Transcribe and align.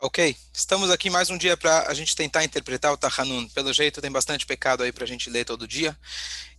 Ok, 0.00 0.36
estamos 0.54 0.92
aqui 0.92 1.10
mais 1.10 1.28
um 1.28 1.36
dia 1.36 1.56
para 1.56 1.88
a 1.88 1.92
gente 1.92 2.14
tentar 2.14 2.44
interpretar 2.44 2.92
o 2.92 2.96
Tahanun. 2.96 3.48
Pelo 3.48 3.72
jeito, 3.72 4.00
tem 4.00 4.12
bastante 4.12 4.46
pecado 4.46 4.84
aí 4.84 4.92
para 4.92 5.02
a 5.02 5.06
gente 5.08 5.28
ler 5.28 5.44
todo 5.44 5.66
dia. 5.66 5.98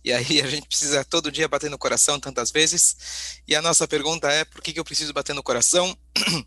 E 0.04 0.12
aí 0.12 0.40
a 0.44 0.46
gente 0.46 0.68
precisa 0.68 1.02
todo 1.06 1.32
dia 1.32 1.48
bater 1.48 1.70
no 1.70 1.78
coração 1.78 2.20
tantas 2.20 2.50
vezes. 2.50 3.40
E 3.48 3.56
a 3.56 3.62
nossa 3.62 3.88
pergunta 3.88 4.30
é: 4.30 4.44
por 4.44 4.60
que, 4.62 4.74
que 4.74 4.78
eu 4.78 4.84
preciso 4.84 5.14
bater 5.14 5.34
no 5.34 5.42
coração? 5.42 5.96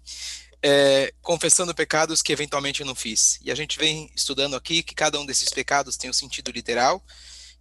É, 0.65 1.13
confessando 1.21 1.75
pecados 1.75 2.21
que 2.21 2.31
eventualmente 2.31 2.79
eu 2.79 2.87
não 2.87 2.95
fiz. 2.95 3.37
E 3.41 3.51
a 3.51 3.55
gente 3.55 3.77
vem 3.77 4.09
estudando 4.15 4.55
aqui 4.55 4.81
que 4.81 4.95
cada 4.95 5.19
um 5.19 5.25
desses 5.25 5.49
pecados 5.49 5.97
tem 5.97 6.09
um 6.09 6.13
sentido 6.13 6.49
literal, 6.51 7.03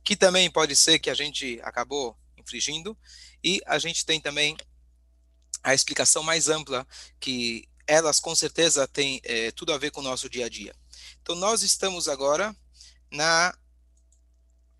que 0.04 0.14
também 0.14 0.48
pode 0.48 0.76
ser 0.76 1.00
que 1.00 1.10
a 1.10 1.14
gente 1.14 1.60
acabou 1.64 2.16
infringindo. 2.38 2.96
E 3.42 3.60
a 3.66 3.76
gente 3.80 4.06
tem 4.06 4.20
também 4.20 4.56
a 5.64 5.74
explicação 5.74 6.22
mais 6.22 6.48
ampla 6.48 6.86
que 7.18 7.68
elas 7.86 8.20
com 8.20 8.34
certeza 8.34 8.86
têm 8.86 9.20
é, 9.24 9.50
tudo 9.50 9.72
a 9.72 9.78
ver 9.78 9.90
com 9.90 10.00
o 10.00 10.04
nosso 10.04 10.28
dia 10.28 10.46
a 10.46 10.48
dia. 10.48 10.74
Então, 11.20 11.34
nós 11.34 11.62
estamos 11.62 12.08
agora 12.08 12.54
na 13.10 13.56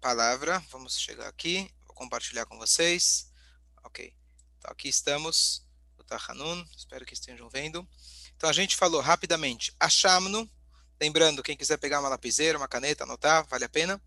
palavra, 0.01 0.59
vamos 0.70 0.98
chegar 0.98 1.28
aqui, 1.28 1.70
vou 1.87 1.95
compartilhar 1.95 2.47
com 2.47 2.59
vocês. 2.59 3.30
Ok, 3.84 4.15
então 4.59 4.70
aqui 4.70 4.88
estamos, 4.88 5.65
o 5.98 6.05
Tahanun, 6.05 6.65
espero 6.77 7.05
que 7.05 7.15
estejam 7.15 7.48
vendo. 7.48 7.87
Então, 8.37 8.48
a 8.48 8.52
gente 8.52 8.77
falou 8.77 9.01
rapidamente, 9.01 9.73
achamno, 9.78 10.50
lembrando, 11.00 11.42
quem 11.42 11.56
quiser 11.56 11.78
pegar 11.78 12.00
uma 12.00 12.09
lapiseira, 12.09 12.59
uma 12.59 12.69
caneta, 12.69 13.05
anotar, 13.05 13.47
vale 13.48 13.64
a 13.64 13.69
pena. 13.69 14.00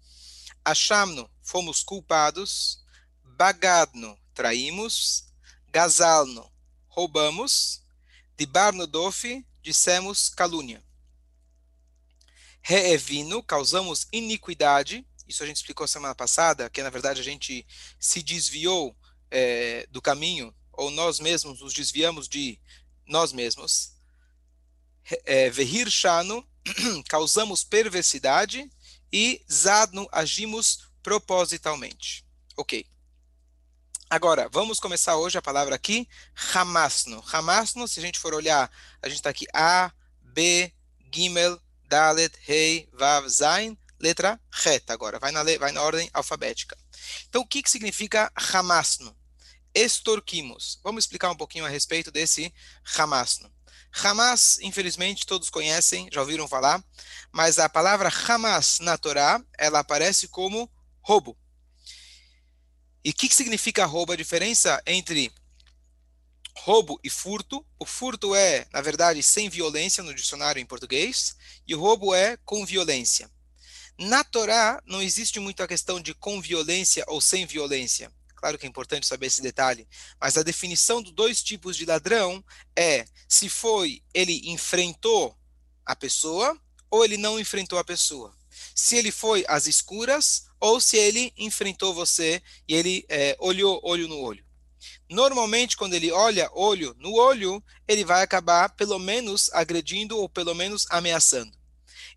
Achamno, 0.63 1.30
fomos 1.43 1.84
culpados. 1.84 2.84
Bagadno, 3.23 4.18
traímos. 4.34 5.27
Gazalno, 5.68 6.52
roubamos. 6.88 7.84
De 8.38 8.45
Barnodof, 8.45 9.45
dissemos 9.62 10.30
calúnia. 10.30 10.84
Reevino, 12.62 13.41
causamos 13.43 14.07
iniquidade. 14.12 15.05
Isso 15.27 15.43
a 15.43 15.46
gente 15.48 15.57
explicou 15.57 15.87
semana 15.87 16.13
passada, 16.13 16.70
que 16.70 16.84
na 16.84 16.90
verdade 16.90 17.21
a 17.21 17.23
gente 17.23 17.65
se 17.99 18.21
desviou 18.21 18.95
é, 19.32 19.87
do 19.90 20.01
caminho, 20.01 20.54
ou 20.73 20.91
nós 20.91 21.20
mesmos 21.20 21.62
nos 21.62 21.73
desviamos 21.73 22.27
de 22.27 22.60
nós 23.05 23.32
mesmos. 23.32 23.93
É, 25.23 25.49
Vehir 25.49 25.90
Shano, 25.90 26.45
causamos 27.07 27.63
perversidade. 27.63 28.70
E 29.13 29.45
Zadno, 29.49 30.10
agimos 30.12 30.90
propositalmente. 31.01 32.26
Ok. 32.57 32.85
Agora, 34.07 34.48
vamos 34.51 34.79
começar 34.79 35.17
hoje 35.17 35.35
a 35.35 35.41
palavra 35.41 35.73
aqui, 35.73 36.07
Hamasno. 36.53 37.23
Hamasno, 37.34 37.87
se 37.87 37.99
a 37.99 38.03
gente 38.03 38.20
for 38.20 38.35
olhar, 38.35 38.70
a 39.01 39.09
gente 39.09 39.17
está 39.17 39.31
aqui 39.31 39.48
A, 39.51 39.91
B, 40.21 40.71
Gimel, 41.11 41.59
Dalet, 41.87 42.31
Rei, 42.41 42.87
Vav, 42.93 43.27
Zain, 43.27 43.76
letra 43.99 44.39
reta 44.51 44.93
agora, 44.93 45.17
vai 45.17 45.31
na, 45.31 45.43
vai 45.57 45.71
na 45.71 45.81
ordem 45.81 46.07
alfabética. 46.13 46.77
Então, 47.27 47.41
o 47.41 47.48
que, 47.48 47.63
que 47.63 47.70
significa 47.70 48.31
Hamasno? 48.35 49.17
Extorquimos. 49.73 50.79
Vamos 50.83 51.05
explicar 51.05 51.31
um 51.31 51.35
pouquinho 51.35 51.65
a 51.65 51.70
respeito 51.70 52.11
desse 52.11 52.53
Hamasno. 52.98 53.51
Hamas, 54.03 54.59
infelizmente, 54.59 55.26
todos 55.26 55.49
conhecem, 55.49 56.09
já 56.11 56.21
ouviram 56.21 56.48
falar, 56.48 56.83
mas 57.31 57.57
a 57.57 57.67
palavra 57.67 58.11
Hamas 58.27 58.77
na 58.79 58.99
Torá, 58.99 59.41
ela 59.57 59.79
aparece 59.79 60.27
como 60.27 60.71
roubo. 61.01 61.35
E 63.05 63.11
o 63.11 63.13
que, 63.13 63.29
que 63.29 63.35
significa 63.35 63.85
roubo? 63.85 64.13
A 64.13 64.16
diferença 64.16 64.81
entre 64.84 65.31
roubo 66.57 67.00
e 67.03 67.09
furto. 67.09 67.63
O 67.78 67.85
furto 67.85 68.34
é, 68.34 68.66
na 68.73 68.81
verdade, 68.81 69.22
sem 69.22 69.47
violência 69.47 70.03
no 70.03 70.11
dicionário 70.11 70.59
em 70.59 70.66
português, 70.66 71.35
e 71.67 71.75
o 71.75 71.79
roubo 71.79 72.16
é 72.16 72.35
com 72.38 72.66
violência. 72.66 73.29
Na 73.95 74.23
Torá, 74.23 74.81
não 74.88 75.03
existe 75.03 75.39
muito 75.39 75.61
a 75.61 75.67
questão 75.67 76.01
de 76.01 76.15
com 76.15 76.41
violência 76.41 77.05
ou 77.07 77.21
sem 77.21 77.45
violência. 77.45 78.11
Claro 78.35 78.57
que 78.57 78.65
é 78.65 78.69
importante 78.69 79.05
saber 79.05 79.27
esse 79.27 79.41
detalhe, 79.41 79.88
mas 80.19 80.35
a 80.35 80.44
definição 80.44 80.99
dos 80.99 81.13
dois 81.13 81.44
tipos 81.44 81.77
de 81.77 81.85
ladrão 81.85 82.44
é 82.75 83.05
se 83.29 83.49
foi 83.49 84.01
ele 84.15 84.49
enfrentou 84.49 85.38
a 85.85 85.95
pessoa 85.95 86.59
ou 86.89 87.05
ele 87.05 87.17
não 87.17 87.39
enfrentou 87.39 87.77
a 87.77 87.83
pessoa. 87.83 88.35
Se 88.73 88.95
ele 88.95 89.11
foi 89.11 89.45
às 89.47 89.67
escuras 89.67 90.47
ou 90.65 90.81
se 90.81 90.97
ele 90.97 91.31
enfrentou 91.37 91.93
você 91.93 92.41
e 92.67 92.73
ele 92.73 93.05
é, 93.07 93.35
olhou 93.39 93.79
olho 93.83 94.07
no 94.07 94.17
olho. 94.17 94.43
Normalmente, 95.07 95.77
quando 95.77 95.93
ele 95.93 96.11
olha 96.11 96.49
olho 96.53 96.95
no 96.97 97.13
olho, 97.13 97.63
ele 97.87 98.03
vai 98.03 98.23
acabar 98.23 98.69
pelo 98.69 98.97
menos 98.97 99.51
agredindo 99.53 100.17
ou 100.17 100.27
pelo 100.27 100.55
menos 100.55 100.87
ameaçando. 100.89 101.55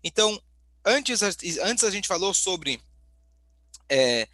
Então, 0.03 0.41
antes, 0.83 1.21
antes 1.21 1.83
a 1.83 1.91
gente 1.91 2.07
falou 2.07 2.33
sobre. 2.33 2.81
É, 3.87 4.27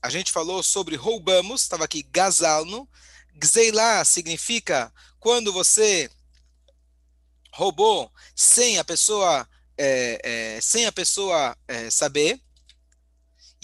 a 0.00 0.08
gente 0.10 0.30
falou 0.30 0.62
sobre 0.62 0.94
roubamos, 0.94 1.62
estava 1.62 1.86
aqui 1.86 2.04
gazalno. 2.04 2.88
Gzeilá 3.36 4.04
significa 4.04 4.92
quando 5.18 5.52
você 5.52 6.08
roubou 7.52 8.12
sem 8.36 8.78
a 8.78 8.84
pessoa, 8.84 9.48
é, 9.76 10.20
é, 10.22 10.60
sem 10.60 10.86
a 10.86 10.92
pessoa 10.92 11.56
é, 11.66 11.90
saber. 11.90 12.43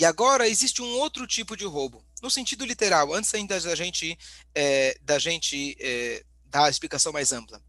E 0.00 0.04
agora 0.06 0.48
existe 0.48 0.80
um 0.80 0.98
outro 0.98 1.26
tipo 1.26 1.54
de 1.54 1.66
roubo, 1.66 2.02
no 2.22 2.30
sentido 2.30 2.64
literal, 2.64 3.12
antes 3.12 3.34
ainda 3.34 3.60
da 3.60 3.74
gente, 3.74 4.18
é, 4.54 4.98
da 5.02 5.18
gente 5.18 5.76
é, 5.78 6.24
dar 6.46 6.64
a 6.64 6.70
explicação 6.70 7.12
mais 7.12 7.32
ampla. 7.32 7.62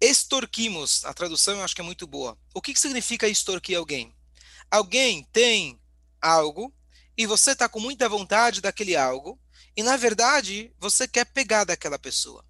Extorquimos, 0.00 1.04
a 1.04 1.12
tradução 1.12 1.58
eu 1.58 1.62
acho 1.62 1.74
que 1.74 1.82
é 1.82 1.84
muito 1.84 2.06
boa. 2.06 2.38
O 2.54 2.62
que, 2.62 2.72
que 2.72 2.80
significa 2.80 3.28
extorquir 3.28 3.76
alguém? 3.76 4.16
Alguém 4.70 5.22
tem 5.30 5.78
algo 6.22 6.74
e 7.14 7.26
você 7.26 7.50
está 7.50 7.68
com 7.68 7.80
muita 7.80 8.08
vontade 8.08 8.62
daquele 8.62 8.96
algo, 8.96 9.38
e 9.76 9.82
na 9.82 9.98
verdade 9.98 10.72
você 10.78 11.06
quer 11.06 11.26
pegar 11.26 11.64
daquela 11.64 11.98
pessoa. 11.98 12.42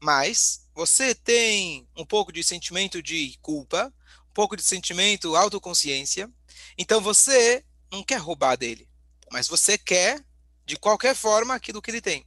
Mas 0.00 0.66
você 0.74 1.14
tem 1.14 1.86
um 1.94 2.06
pouco 2.06 2.32
de 2.32 2.42
sentimento 2.42 3.02
de 3.02 3.38
culpa, 3.42 3.92
pouco 4.38 4.56
de 4.56 4.62
sentimento 4.62 5.34
autoconsciência, 5.34 6.30
então 6.78 7.00
você 7.00 7.64
não 7.90 8.04
quer 8.04 8.18
roubar 8.18 8.54
dele, 8.54 8.88
mas 9.32 9.48
você 9.48 9.76
quer, 9.76 10.24
de 10.64 10.76
qualquer 10.76 11.16
forma, 11.16 11.56
aquilo 11.56 11.82
que 11.82 11.90
ele 11.90 12.00
tem. 12.00 12.24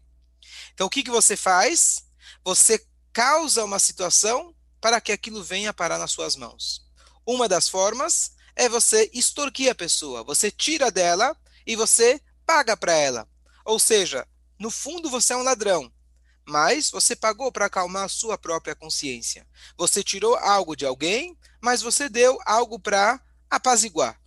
Então 0.74 0.88
o 0.88 0.90
que, 0.90 1.04
que 1.04 1.10
você 1.10 1.38
faz? 1.38 2.06
Você 2.44 2.86
causa 3.14 3.64
uma 3.64 3.80
situação 3.80 4.54
para 4.82 5.00
que 5.00 5.14
aquilo 5.14 5.42
venha 5.42 5.72
parar 5.72 5.98
nas 5.98 6.12
suas 6.12 6.36
mãos. 6.36 6.86
Uma 7.26 7.48
das 7.48 7.70
formas 7.70 8.34
é 8.58 8.68
você 8.68 9.10
extorquir 9.14 9.72
a 9.72 9.76
pessoa. 9.76 10.22
Você 10.26 10.52
tira 10.52 10.92
dela 10.92 11.34
e 11.66 11.78
você 11.78 12.20
paga 12.46 12.76
para 12.76 12.92
ela. 12.92 13.26
Ou 13.64 13.80
seja, 13.80 14.28
no 14.60 14.70
fundo 14.70 15.10
você 15.10 15.32
é 15.32 15.38
um 15.38 15.44
ladrão, 15.44 15.90
mas 16.46 16.90
você 16.90 17.16
pagou 17.16 17.54
para 17.54 17.68
acalmar 17.68 18.04
a 18.04 18.10
sua 18.10 18.38
própria 18.38 18.76
consciência. 18.76 19.48
Você 19.78 20.04
tirou 20.04 20.36
algo 20.36 20.76
de 20.76 20.86
alguém, 20.86 21.38
mas 21.62 21.82
você 21.82 22.10
deu 22.10 22.40
algo 22.46 22.80
para 22.80 23.22
apaziguar. 23.50 24.20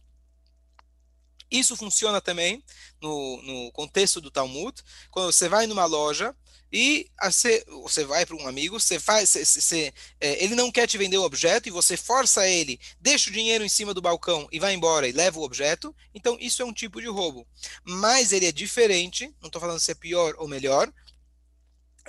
Isso 1.50 1.76
funciona 1.76 2.20
também 2.20 2.64
no, 3.00 3.42
no 3.42 3.72
contexto 3.72 4.20
do 4.20 4.30
Talmud, 4.30 4.82
quando 5.10 5.32
você 5.32 5.48
vai 5.48 5.66
numa 5.66 5.84
loja 5.84 6.34
e 6.72 7.08
você, 7.22 7.64
você 7.84 8.04
vai 8.04 8.26
para 8.26 8.34
um 8.34 8.48
amigo, 8.48 8.80
você 8.80 8.98
faz, 8.98 9.30
você, 9.30 9.44
você, 9.44 9.94
é, 10.20 10.42
ele 10.42 10.56
não 10.56 10.72
quer 10.72 10.88
te 10.88 10.98
vender 10.98 11.16
o 11.18 11.22
objeto 11.22 11.68
e 11.68 11.72
você 11.72 11.96
força 11.96 12.48
ele, 12.48 12.80
deixa 12.98 13.30
o 13.30 13.32
dinheiro 13.32 13.64
em 13.64 13.68
cima 13.68 13.94
do 13.94 14.02
balcão 14.02 14.48
e 14.50 14.58
vai 14.58 14.74
embora 14.74 15.06
e 15.06 15.12
leva 15.12 15.38
o 15.38 15.44
objeto, 15.44 15.94
então 16.12 16.36
isso 16.40 16.60
é 16.62 16.64
um 16.64 16.72
tipo 16.72 17.00
de 17.00 17.06
roubo. 17.06 17.46
Mas 17.84 18.32
ele 18.32 18.46
é 18.46 18.52
diferente, 18.52 19.32
não 19.40 19.46
estou 19.46 19.60
falando 19.60 19.78
se 19.78 19.92
é 19.92 19.94
pior 19.94 20.34
ou 20.38 20.48
melhor, 20.48 20.92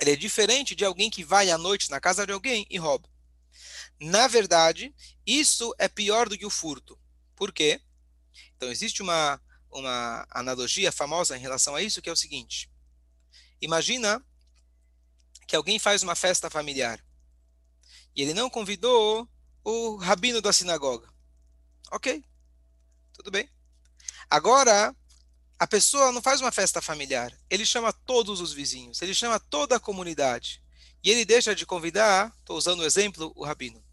ele 0.00 0.10
é 0.10 0.16
diferente 0.16 0.74
de 0.74 0.84
alguém 0.84 1.08
que 1.08 1.22
vai 1.22 1.50
à 1.50 1.56
noite 1.56 1.88
na 1.88 2.00
casa 2.00 2.26
de 2.26 2.32
alguém 2.32 2.66
e 2.68 2.76
rouba. 2.76 3.08
Na 4.00 4.26
verdade, 4.26 4.92
isso 5.26 5.74
é 5.78 5.88
pior 5.88 6.28
do 6.28 6.38
que 6.38 6.46
o 6.46 6.50
furto. 6.50 6.98
Por 7.34 7.52
quê? 7.52 7.80
Então, 8.56 8.70
existe 8.70 9.02
uma, 9.02 9.40
uma 9.70 10.26
analogia 10.30 10.92
famosa 10.92 11.36
em 11.36 11.40
relação 11.40 11.74
a 11.74 11.82
isso, 11.82 12.00
que 12.00 12.08
é 12.08 12.12
o 12.12 12.16
seguinte. 12.16 12.70
Imagina 13.60 14.24
que 15.46 15.56
alguém 15.56 15.78
faz 15.78 16.02
uma 16.02 16.14
festa 16.14 16.50
familiar 16.50 17.04
e 18.14 18.22
ele 18.22 18.34
não 18.34 18.48
convidou 18.48 19.28
o 19.64 19.96
rabino 19.96 20.40
da 20.40 20.52
sinagoga. 20.52 21.08
Ok, 21.90 22.24
tudo 23.12 23.30
bem. 23.30 23.48
Agora, 24.28 24.94
a 25.58 25.66
pessoa 25.66 26.12
não 26.12 26.22
faz 26.22 26.40
uma 26.40 26.52
festa 26.52 26.82
familiar, 26.82 27.32
ele 27.48 27.64
chama 27.64 27.92
todos 27.92 28.40
os 28.40 28.52
vizinhos, 28.52 29.00
ele 29.02 29.14
chama 29.14 29.38
toda 29.38 29.76
a 29.76 29.80
comunidade. 29.80 30.62
E 31.02 31.10
ele 31.10 31.24
deixa 31.24 31.54
de 31.54 31.64
convidar, 31.64 32.34
estou 32.38 32.56
usando 32.56 32.80
o 32.80 32.84
exemplo, 32.84 33.32
o 33.36 33.44
rabino. 33.44 33.85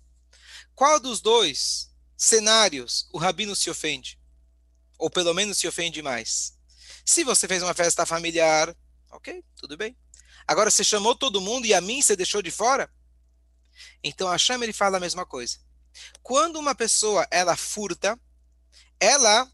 Qual 0.75 0.99
dos 0.99 1.21
dois 1.21 1.91
cenários 2.17 3.07
o 3.11 3.17
rabino 3.17 3.55
se 3.55 3.69
ofende? 3.69 4.19
ou 5.03 5.09
pelo 5.09 5.33
menos 5.33 5.57
se 5.57 5.67
ofende 5.67 6.01
mais. 6.01 6.57
Se 7.05 7.23
você 7.25 7.47
fez 7.47 7.61
uma 7.61 7.73
festa 7.73 8.05
familiar, 8.05 8.73
ok, 9.11 9.43
tudo 9.57 9.75
bem. 9.75 9.97
Agora 10.47 10.71
você 10.71 10.83
chamou 10.83 11.15
todo 11.15 11.41
mundo 11.41 11.65
e 11.65 11.73
a 11.73 11.81
mim 11.81 12.01
você 12.01 12.15
deixou 12.15 12.41
de 12.41 12.51
fora? 12.51 12.89
Então 14.03 14.29
Hashem 14.29 14.61
ele 14.63 14.73
fala 14.73 14.97
a 14.97 15.01
mesma 15.01 15.25
coisa. 15.25 15.57
Quando 16.21 16.57
uma 16.57 16.73
pessoa 16.73 17.27
ela 17.29 17.55
furta, 17.55 18.19
ela 18.99 19.51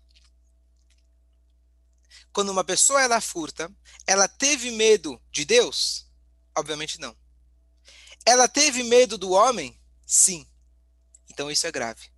quando 2.31 2.49
uma 2.49 2.63
pessoa 2.63 3.01
ela 3.01 3.19
furta, 3.19 3.71
ela 4.05 4.27
teve 4.27 4.71
medo 4.71 5.19
de 5.31 5.45
Deus? 5.45 6.07
Obviamente 6.55 6.99
não. 6.99 7.17
Ela 8.25 8.47
teve 8.47 8.83
medo 8.83 9.17
do 9.17 9.31
homem? 9.31 9.81
Sim. 10.05 10.47
Então 11.39 11.49
isso 11.49 11.65
é 11.65 11.71
grave. 11.71 12.09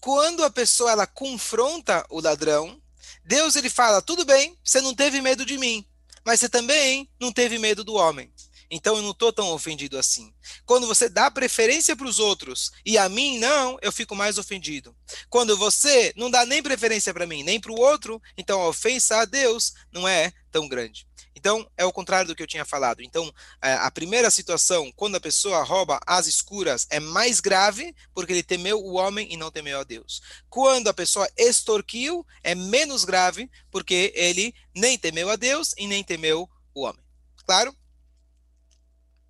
Quando 0.00 0.42
a 0.42 0.48
pessoa 0.48 0.92
ela 0.92 1.06
confronta 1.06 2.06
o 2.08 2.22
ladrão, 2.22 2.80
Deus 3.22 3.54
ele 3.54 3.68
fala: 3.68 4.00
"Tudo 4.00 4.24
bem, 4.24 4.58
você 4.64 4.80
não 4.80 4.94
teve 4.94 5.20
medo 5.20 5.44
de 5.44 5.58
mim, 5.58 5.86
mas 6.24 6.40
você 6.40 6.48
também 6.48 7.06
não 7.20 7.30
teve 7.30 7.58
medo 7.58 7.84
do 7.84 7.96
homem. 7.96 8.32
Então 8.70 8.96
eu 8.96 9.02
não 9.02 9.10
estou 9.10 9.30
tão 9.30 9.52
ofendido 9.52 9.98
assim. 9.98 10.32
Quando 10.64 10.86
você 10.86 11.06
dá 11.06 11.30
preferência 11.30 11.94
para 11.94 12.06
os 12.06 12.18
outros 12.18 12.70
e 12.82 12.96
a 12.96 13.10
mim 13.10 13.38
não, 13.38 13.76
eu 13.82 13.92
fico 13.92 14.16
mais 14.16 14.38
ofendido. 14.38 14.96
Quando 15.28 15.54
você 15.54 16.10
não 16.16 16.30
dá 16.30 16.46
nem 16.46 16.62
preferência 16.62 17.12
para 17.12 17.26
mim, 17.26 17.42
nem 17.42 17.60
para 17.60 17.72
o 17.72 17.78
outro, 17.78 18.22
então 18.38 18.58
a 18.62 18.68
ofensa 18.68 19.18
a 19.18 19.26
Deus 19.26 19.74
não 19.92 20.08
é 20.08 20.32
tão 20.50 20.66
grande. 20.66 21.06
Então, 21.40 21.66
é 21.74 21.86
o 21.86 21.92
contrário 21.92 22.28
do 22.28 22.36
que 22.36 22.42
eu 22.42 22.46
tinha 22.46 22.66
falado. 22.66 23.02
Então, 23.02 23.32
é, 23.62 23.72
a 23.72 23.90
primeira 23.90 24.30
situação, 24.30 24.92
quando 24.94 25.14
a 25.14 25.20
pessoa 25.20 25.62
rouba 25.62 25.98
as 26.06 26.26
escuras, 26.26 26.86
é 26.90 27.00
mais 27.00 27.40
grave 27.40 27.96
porque 28.12 28.34
ele 28.34 28.42
temeu 28.42 28.78
o 28.78 28.92
homem 28.92 29.26
e 29.32 29.38
não 29.38 29.50
temeu 29.50 29.80
a 29.80 29.82
Deus. 29.82 30.20
Quando 30.50 30.88
a 30.88 30.92
pessoa 30.92 31.26
extorquiu, 31.38 32.26
é 32.42 32.54
menos 32.54 33.06
grave 33.06 33.50
porque 33.70 34.12
ele 34.14 34.54
nem 34.76 34.98
temeu 34.98 35.30
a 35.30 35.36
Deus 35.36 35.72
e 35.78 35.86
nem 35.86 36.04
temeu 36.04 36.46
o 36.74 36.82
homem. 36.82 37.02
Claro? 37.46 37.74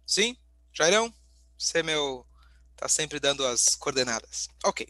Sim? 0.05 0.37
Jairão? 0.73 1.15
Você 1.57 1.79
é 1.79 1.83
meu. 1.85 2.27
Tá 2.77 2.89
sempre 2.89 3.21
dando 3.21 3.47
as 3.47 3.77
coordenadas. 3.77 4.49
Ok. 4.65 4.89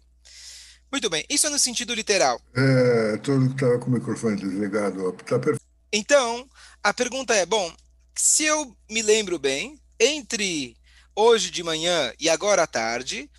Muito 0.90 1.10
bem. 1.10 1.22
Isso 1.28 1.46
é 1.46 1.50
no 1.50 1.58
sentido 1.58 1.92
literal. 1.92 2.40
É, 2.56 3.18
todo 3.18 3.44
estava 3.44 3.78
com 3.78 3.90
o 3.90 3.92
microfone 3.92 4.36
desligado. 4.36 5.12
Tá 5.12 5.38
perfeito. 5.38 5.60
Então, 5.92 6.48
a 6.82 6.94
pergunta 6.94 7.34
é: 7.34 7.44
bom, 7.44 7.72
se 8.16 8.44
eu 8.44 8.76
me 8.88 9.02
lembro 9.02 9.38
bem, 9.38 9.80
entre 9.98 10.76
hoje 11.14 11.50
de 11.50 11.62
manhã 11.62 12.12
e 12.18 12.28
agora 12.28 12.62
à 12.62 12.66
tarde, 12.66 13.30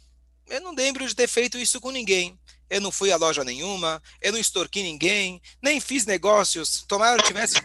eu 0.47 0.61
não 0.61 0.73
lembro 0.73 1.07
de 1.07 1.15
ter 1.15 1.27
feito 1.27 1.57
isso 1.57 1.79
com 1.79 1.91
ninguém. 1.91 2.39
Eu 2.69 2.79
não 2.79 2.91
fui 2.91 3.11
a 3.11 3.17
loja 3.17 3.43
nenhuma, 3.43 4.01
eu 4.21 4.31
não 4.31 4.39
extorqui 4.39 4.81
ninguém, 4.81 5.41
nem 5.61 5.81
fiz 5.81 6.05
negócios. 6.05 6.85
Tomara 6.87 7.21
eu 7.21 7.25
tivesse 7.25 7.55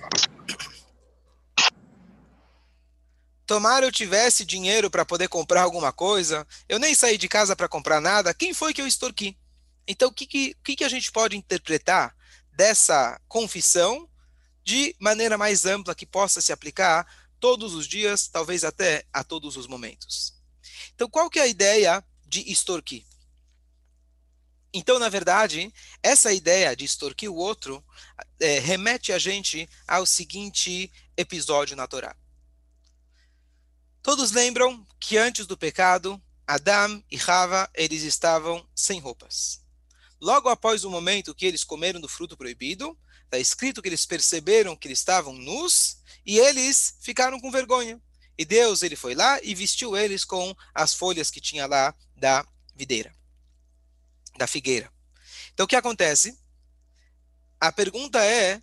Tomara 3.46 3.86
eu 3.86 3.92
tivesse 3.92 4.44
dinheiro 4.44 4.90
para 4.90 5.04
poder 5.04 5.28
comprar 5.28 5.62
alguma 5.62 5.92
coisa, 5.92 6.44
eu 6.68 6.80
nem 6.80 6.96
saí 6.96 7.16
de 7.16 7.28
casa 7.28 7.54
para 7.54 7.68
comprar 7.68 8.00
nada, 8.00 8.34
quem 8.34 8.52
foi 8.52 8.74
que 8.74 8.82
eu 8.82 8.86
extorqui? 8.88 9.38
Então, 9.86 10.08
o 10.08 10.12
que, 10.12 10.26
que, 10.26 10.76
que 10.76 10.82
a 10.82 10.88
gente 10.88 11.12
pode 11.12 11.36
interpretar 11.36 12.12
dessa 12.56 13.20
confissão 13.28 14.08
de 14.66 14.96
maneira 14.98 15.38
mais 15.38 15.64
ampla 15.64 15.94
que 15.94 16.04
possa 16.04 16.40
se 16.40 16.52
aplicar 16.52 17.06
todos 17.38 17.72
os 17.72 17.86
dias, 17.86 18.26
talvez 18.26 18.64
até 18.64 19.06
a 19.12 19.22
todos 19.22 19.56
os 19.56 19.68
momentos? 19.68 20.34
Então, 20.92 21.08
qual 21.08 21.30
que 21.30 21.38
é 21.38 21.42
a 21.42 21.46
ideia 21.46 22.04
de 22.26 22.40
extorquir? 22.50 23.04
Então, 24.74 24.98
na 24.98 25.08
verdade, 25.08 25.72
essa 26.02 26.32
ideia 26.32 26.74
de 26.74 26.84
extorquir 26.84 27.30
o 27.30 27.36
outro 27.36 27.82
é, 28.40 28.58
remete 28.58 29.12
a 29.12 29.18
gente 29.18 29.68
ao 29.86 30.04
seguinte 30.04 30.92
episódio 31.16 31.76
na 31.76 31.86
Torá. 31.86 32.16
Todos 34.02 34.32
lembram 34.32 34.84
que 34.98 35.16
antes 35.16 35.46
do 35.46 35.56
pecado, 35.56 36.20
Adão 36.44 37.02
e 37.08 37.16
Rava, 37.16 37.70
eles 37.72 38.02
estavam 38.02 38.68
sem 38.74 38.98
roupas. 38.98 39.64
Logo 40.20 40.48
após 40.48 40.82
o 40.82 40.90
momento 40.90 41.34
que 41.34 41.46
eles 41.46 41.62
comeram 41.62 42.00
do 42.00 42.08
fruto 42.08 42.36
proibido, 42.36 42.98
está 43.26 43.38
escrito 43.38 43.82
que 43.82 43.88
eles 43.88 44.06
perceberam 44.06 44.74
que 44.74 44.88
eles 44.88 44.98
estavam 44.98 45.34
nus 45.34 45.98
e 46.24 46.38
eles 46.38 46.96
ficaram 47.00 47.38
com 47.38 47.50
vergonha. 47.50 48.00
E 48.38 48.44
Deus 48.44 48.82
ele 48.82 48.96
foi 48.96 49.14
lá 49.14 49.38
e 49.42 49.54
vestiu 49.54 49.96
eles 49.96 50.24
com 50.24 50.54
as 50.74 50.94
folhas 50.94 51.30
que 51.30 51.40
tinha 51.40 51.66
lá 51.66 51.94
da 52.16 52.46
videira, 52.74 53.14
da 54.36 54.46
figueira. 54.46 54.92
Então 55.52 55.64
o 55.64 55.68
que 55.68 55.76
acontece? 55.76 56.38
A 57.60 57.72
pergunta 57.72 58.22
é: 58.22 58.62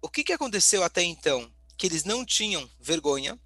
o 0.00 0.08
que, 0.08 0.24
que 0.24 0.32
aconteceu 0.32 0.82
até 0.82 1.02
então? 1.02 1.52
Que 1.76 1.86
eles 1.86 2.04
não 2.04 2.24
tinham 2.24 2.68
vergonha, 2.80 3.38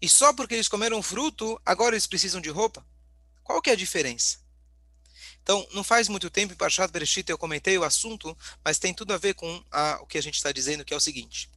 e 0.00 0.08
só 0.08 0.32
porque 0.32 0.54
eles 0.54 0.68
comeram 0.68 1.02
fruto, 1.02 1.60
agora 1.64 1.94
eles 1.94 2.06
precisam 2.06 2.40
de 2.40 2.48
roupa? 2.48 2.84
Qual 3.44 3.60
que 3.62 3.70
é 3.70 3.74
a 3.74 3.76
diferença? 3.76 4.41
Então, 5.42 5.66
não 5.72 5.82
faz 5.82 6.08
muito 6.08 6.30
tempo, 6.30 6.52
em 6.52 6.56
Parshat 6.56 6.90
Bereshit, 6.92 7.28
eu 7.28 7.38
comentei 7.38 7.76
o 7.76 7.84
assunto, 7.84 8.36
mas 8.64 8.78
tem 8.78 8.94
tudo 8.94 9.12
a 9.12 9.18
ver 9.18 9.34
com 9.34 9.62
a, 9.70 9.98
o 10.00 10.06
que 10.06 10.16
a 10.18 10.22
gente 10.22 10.36
está 10.36 10.52
dizendo, 10.52 10.84
que 10.84 10.94
é 10.94 10.96
o 10.96 11.00
seguinte. 11.00 11.50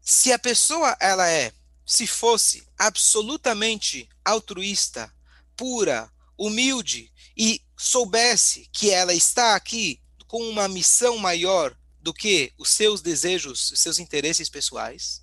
Se 0.00 0.32
a 0.32 0.38
pessoa, 0.38 0.96
ela 0.98 1.28
é, 1.28 1.52
se 1.84 2.06
fosse 2.06 2.66
absolutamente 2.78 4.08
altruísta, 4.24 5.12
pura, 5.56 6.10
humilde, 6.38 7.12
e 7.36 7.62
soubesse 7.76 8.68
que 8.72 8.90
ela 8.90 9.14
está 9.14 9.54
aqui 9.54 10.00
com 10.26 10.42
uma 10.48 10.68
missão 10.68 11.18
maior 11.18 11.76
do 12.00 12.14
que 12.14 12.52
os 12.56 12.70
seus 12.70 13.00
desejos, 13.00 13.70
os 13.70 13.80
seus 13.80 13.98
interesses 13.98 14.48
pessoais, 14.48 15.22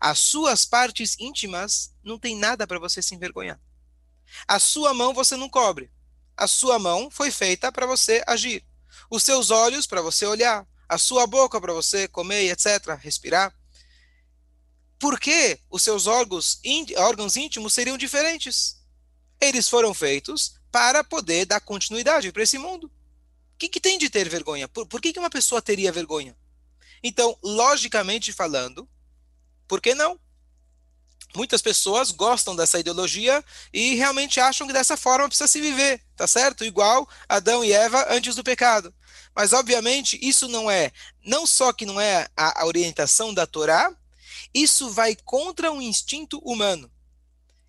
as 0.00 0.18
suas 0.18 0.64
partes 0.64 1.16
íntimas 1.18 1.92
não 2.02 2.18
tem 2.18 2.36
nada 2.36 2.66
para 2.66 2.78
você 2.78 3.02
se 3.02 3.14
envergonhar. 3.14 3.60
A 4.46 4.58
sua 4.58 4.94
mão 4.94 5.12
você 5.12 5.36
não 5.36 5.48
cobre. 5.48 5.90
A 6.40 6.46
sua 6.46 6.78
mão 6.78 7.10
foi 7.10 7.30
feita 7.30 7.70
para 7.70 7.84
você 7.84 8.24
agir. 8.26 8.64
Os 9.10 9.22
seus 9.22 9.50
olhos 9.50 9.86
para 9.86 10.00
você 10.00 10.24
olhar. 10.24 10.66
A 10.88 10.96
sua 10.96 11.26
boca 11.26 11.60
para 11.60 11.74
você 11.74 12.08
comer, 12.08 12.50
etc., 12.50 12.98
respirar. 12.98 13.54
Por 14.98 15.20
que 15.20 15.60
os 15.70 15.82
seus 15.82 16.06
órgãos, 16.06 16.58
órgãos 16.96 17.36
íntimos 17.36 17.74
seriam 17.74 17.98
diferentes? 17.98 18.80
Eles 19.38 19.68
foram 19.68 19.92
feitos 19.92 20.54
para 20.72 21.04
poder 21.04 21.44
dar 21.44 21.60
continuidade 21.60 22.32
para 22.32 22.42
esse 22.42 22.56
mundo. 22.56 22.86
O 22.86 23.58
que, 23.58 23.68
que, 23.68 23.78
tem 23.78 23.98
de 23.98 24.08
ter 24.08 24.26
vergonha? 24.26 24.66
Por, 24.66 24.86
por 24.86 24.98
que, 24.98 25.12
que 25.12 25.18
uma 25.18 25.28
pessoa 25.28 25.60
teria 25.60 25.92
vergonha? 25.92 26.34
Então, 27.02 27.38
logicamente 27.42 28.32
falando, 28.32 28.88
por 29.68 29.78
que 29.78 29.94
não? 29.94 30.18
Muitas 31.34 31.62
pessoas 31.62 32.10
gostam 32.10 32.56
dessa 32.56 32.78
ideologia 32.78 33.44
e 33.72 33.94
realmente 33.94 34.40
acham 34.40 34.66
que 34.66 34.72
dessa 34.72 34.96
forma 34.96 35.28
precisa 35.28 35.46
se 35.46 35.60
viver, 35.60 36.02
tá 36.16 36.26
certo? 36.26 36.64
Igual 36.64 37.08
Adão 37.28 37.64
e 37.64 37.72
Eva 37.72 38.06
antes 38.10 38.34
do 38.34 38.42
pecado. 38.42 38.92
Mas, 39.34 39.52
obviamente, 39.52 40.18
isso 40.20 40.48
não 40.48 40.70
é, 40.70 40.90
não 41.24 41.46
só 41.46 41.72
que 41.72 41.86
não 41.86 42.00
é 42.00 42.28
a, 42.36 42.66
orientação 42.66 43.32
da 43.32 43.46
Torá, 43.46 43.94
isso 44.52 44.90
vai 44.90 45.14
contra 45.14 45.70
um 45.70 45.80
instinto 45.80 46.38
humano. 46.40 46.90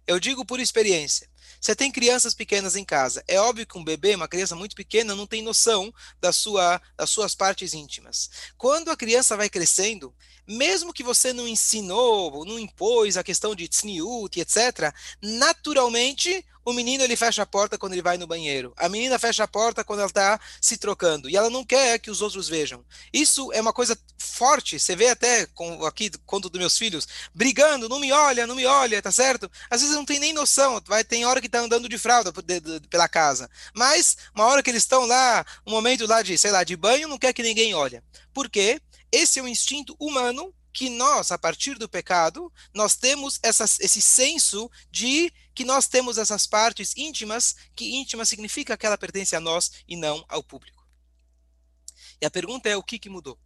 Eu 0.07 0.19
digo 0.19 0.43
por 0.43 0.59
experiência. 0.59 1.29
Você 1.59 1.75
tem 1.75 1.91
crianças 1.91 2.33
pequenas 2.33 2.75
em 2.75 2.83
casa. 2.83 3.23
É 3.27 3.39
óbvio 3.39 3.67
que 3.67 3.77
um 3.77 3.83
bebê, 3.83 4.15
uma 4.15 4.27
criança 4.27 4.55
muito 4.55 4.75
pequena, 4.75 5.15
não 5.15 5.27
tem 5.27 5.43
noção 5.43 5.93
da 6.19 6.33
sua, 6.33 6.81
das 6.97 7.11
suas 7.11 7.35
partes 7.35 7.75
íntimas. 7.75 8.31
Quando 8.57 8.89
a 8.89 8.97
criança 8.97 9.37
vai 9.37 9.47
crescendo, 9.47 10.11
mesmo 10.51 10.93
que 10.93 11.03
você 11.03 11.33
não 11.33 11.47
ensinou, 11.47 12.45
não 12.45 12.59
impôs 12.59 13.17
a 13.17 13.23
questão 13.23 13.55
de 13.55 13.67
tzniut, 13.67 14.39
etc., 14.39 14.93
naturalmente 15.21 16.45
o 16.63 16.73
menino 16.73 17.03
ele 17.03 17.15
fecha 17.15 17.41
a 17.41 17.45
porta 17.45 17.77
quando 17.77 17.93
ele 17.93 18.01
vai 18.01 18.17
no 18.17 18.27
banheiro. 18.27 18.73
A 18.77 18.87
menina 18.87 19.17
fecha 19.17 19.43
a 19.43 19.47
porta 19.47 19.83
quando 19.83 19.99
ela 19.99 20.07
está 20.07 20.39
se 20.59 20.77
trocando. 20.77 21.27
E 21.27 21.35
ela 21.35 21.49
não 21.49 21.65
quer 21.65 21.97
que 21.97 22.11
os 22.11 22.21
outros 22.21 22.47
vejam. 22.47 22.85
Isso 23.11 23.51
é 23.51 23.59
uma 23.59 23.73
coisa 23.73 23.97
forte. 24.17 24.79
Você 24.79 24.95
vê 24.95 25.09
até 25.09 25.47
com, 25.47 25.83
aqui, 25.85 26.11
conto 26.25 26.49
dos 26.49 26.59
meus 26.59 26.77
filhos, 26.77 27.07
brigando, 27.33 27.89
não 27.89 27.99
me 27.99 28.11
olha, 28.11 28.45
não 28.45 28.55
me 28.55 28.65
olha, 28.65 29.01
tá 29.01 29.11
certo? 29.11 29.49
Às 29.69 29.81
vezes 29.81 29.95
não 29.95 30.05
tem 30.05 30.19
nem 30.19 30.33
noção. 30.33 30.79
Vai, 30.85 31.03
tem 31.03 31.25
hora 31.25 31.41
que 31.41 31.49
tá 31.49 31.59
andando 31.59 31.89
de 31.89 31.97
fralda 31.97 32.31
pela 32.89 33.09
casa. 33.09 33.49
Mas, 33.73 34.17
uma 34.35 34.45
hora 34.45 34.61
que 34.61 34.69
eles 34.69 34.83
estão 34.83 35.05
lá, 35.05 35.43
um 35.65 35.71
momento 35.71 36.05
lá 36.05 36.21
de, 36.21 36.37
sei 36.37 36.51
lá, 36.51 36.63
de 36.63 36.75
banho, 36.75 37.07
não 37.07 37.17
quer 37.17 37.33
que 37.33 37.41
ninguém 37.41 37.73
olhe. 37.73 38.03
Por 38.33 38.49
quê? 38.49 38.79
Esse 39.11 39.39
é 39.39 39.43
um 39.43 39.47
instinto 39.47 39.95
humano 39.99 40.53
que 40.73 40.89
nós, 40.89 41.31
a 41.31 41.37
partir 41.37 41.77
do 41.77 41.89
pecado, 41.89 42.51
nós 42.73 42.95
temos 42.95 43.39
essa, 43.43 43.65
esse 43.65 44.01
senso 44.01 44.71
de 44.89 45.31
que 45.53 45.65
nós 45.65 45.87
temos 45.87 46.17
essas 46.17 46.47
partes 46.47 46.95
íntimas, 46.95 47.55
que 47.75 47.95
íntima 47.95 48.25
significa 48.25 48.77
que 48.77 48.85
ela 48.85 48.97
pertence 48.97 49.35
a 49.35 49.39
nós 49.39 49.71
e 49.87 49.97
não 49.97 50.23
ao 50.29 50.41
público. 50.41 50.87
E 52.21 52.25
a 52.25 52.31
pergunta 52.31 52.69
é 52.69 52.77
o 52.77 52.83
que, 52.83 52.99
que 52.99 53.09
mudou? 53.09 53.37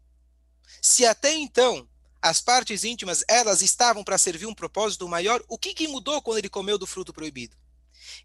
Se 0.82 1.06
até 1.06 1.34
então 1.34 1.88
as 2.22 2.42
partes 2.42 2.84
íntimas 2.84 3.24
elas 3.28 3.62
estavam 3.62 4.04
para 4.04 4.18
servir 4.18 4.46
um 4.46 4.54
propósito 4.54 5.08
maior, 5.08 5.44
o 5.48 5.58
que, 5.58 5.74
que 5.74 5.88
mudou 5.88 6.22
quando 6.22 6.40
ele 6.40 6.50
comeu 6.50 6.78
do 6.78 6.88
fruto 6.88 7.14
proibido? 7.14 7.56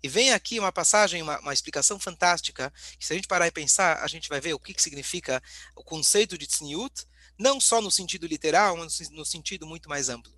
E 0.03 0.09
vem 0.09 0.33
aqui 0.33 0.59
uma 0.59 0.73
passagem, 0.73 1.23
uma, 1.23 1.39
uma, 1.41 1.53
explicação 1.53 1.99
fantástica, 1.99 2.73
que 2.99 3.07
se 3.07 3.13
a 3.13 3.17
gente 3.17 3.29
parar 3.29 3.47
e 3.47 3.51
pensar, 3.51 4.03
a 4.03 4.07
gente 4.09 4.29
vai 4.29 4.41
ver 4.41 4.55
o 4.55 4.59
que, 4.59 4.75
que 4.75 4.83
significa 4.83 5.43
o 5.77 5.83
conceito 5.83 6.37
de 6.37 6.47
tzniut, 6.47 7.07
não 7.41 7.61
só 7.61 7.81
no 7.81 7.91
sentido 7.91 8.27
literal, 8.27 8.77
mas 8.77 9.11
no 9.11 9.25
sentido 9.25 9.67
muito 9.67 9.89
mais 9.89 10.09
amplo. 10.09 10.33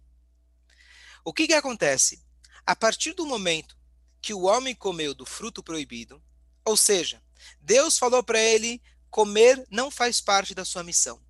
O 1.24 1.32
que, 1.32 1.46
que 1.46 1.52
acontece? 1.52 2.22
a 2.66 2.76
partir 2.76 3.12
do 3.12 3.26
momento 3.26 3.76
que 4.20 4.32
o 4.32 4.42
homem 4.42 4.74
comeu 4.74 5.14
do 5.14 5.26
fruto 5.26 5.62
proibido, 5.62 6.22
ou 6.64 6.76
seja, 6.76 7.22
Deus 7.60 7.98
falou 7.98 8.22
para 8.22 8.38
ele 8.38 8.80
comer 9.10 9.66
não 9.70 9.90
faz 9.90 10.20
parte 10.20 10.54
da 10.54 10.64
sua 10.64 10.84
missão. 10.84 11.20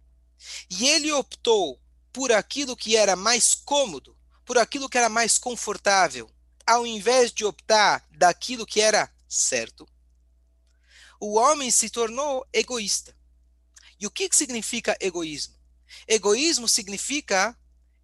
E 0.68 0.86
ele 0.86 1.10
optou 1.12 1.80
por 2.12 2.30
aquilo 2.32 2.76
que 2.76 2.96
era 2.96 3.16
mais 3.16 3.54
cômodo, 3.54 4.16
por 4.44 4.58
aquilo 4.58 4.88
que 4.88 4.98
era 4.98 5.08
mais 5.08 5.38
confortável, 5.38 6.30
ao 6.66 6.86
invés 6.86 7.32
de 7.32 7.44
optar 7.44 8.06
daquilo 8.10 8.66
que 8.66 8.80
era 8.80 9.10
certo. 9.28 9.88
O 11.18 11.34
homem 11.38 11.70
se 11.70 11.88
tornou 11.88 12.46
egoísta. 12.52 13.16
E 13.98 14.06
o 14.06 14.10
que 14.10 14.28
significa 14.32 14.96
egoísmo? 15.00 15.54
Egoísmo 16.06 16.68
significa 16.68 17.56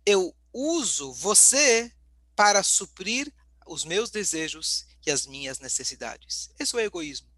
eu 0.05 0.35
uso 0.53 1.13
você 1.13 1.93
para 2.35 2.63
suprir 2.63 3.33
os 3.67 3.85
meus 3.85 4.11
desejos 4.11 4.87
e 5.07 5.11
as 5.11 5.27
minhas 5.27 5.59
necessidades. 5.59 6.51
Esse 6.59 6.79
é 6.79 6.85
egoísmo. 6.85 7.29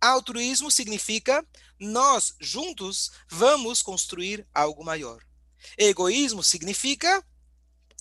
Altruísmo 0.00 0.70
significa 0.70 1.44
nós 1.78 2.34
juntos 2.40 3.10
vamos 3.28 3.82
construir 3.82 4.46
algo 4.54 4.84
maior. 4.84 5.22
Egoísmo 5.76 6.42
significa 6.42 7.24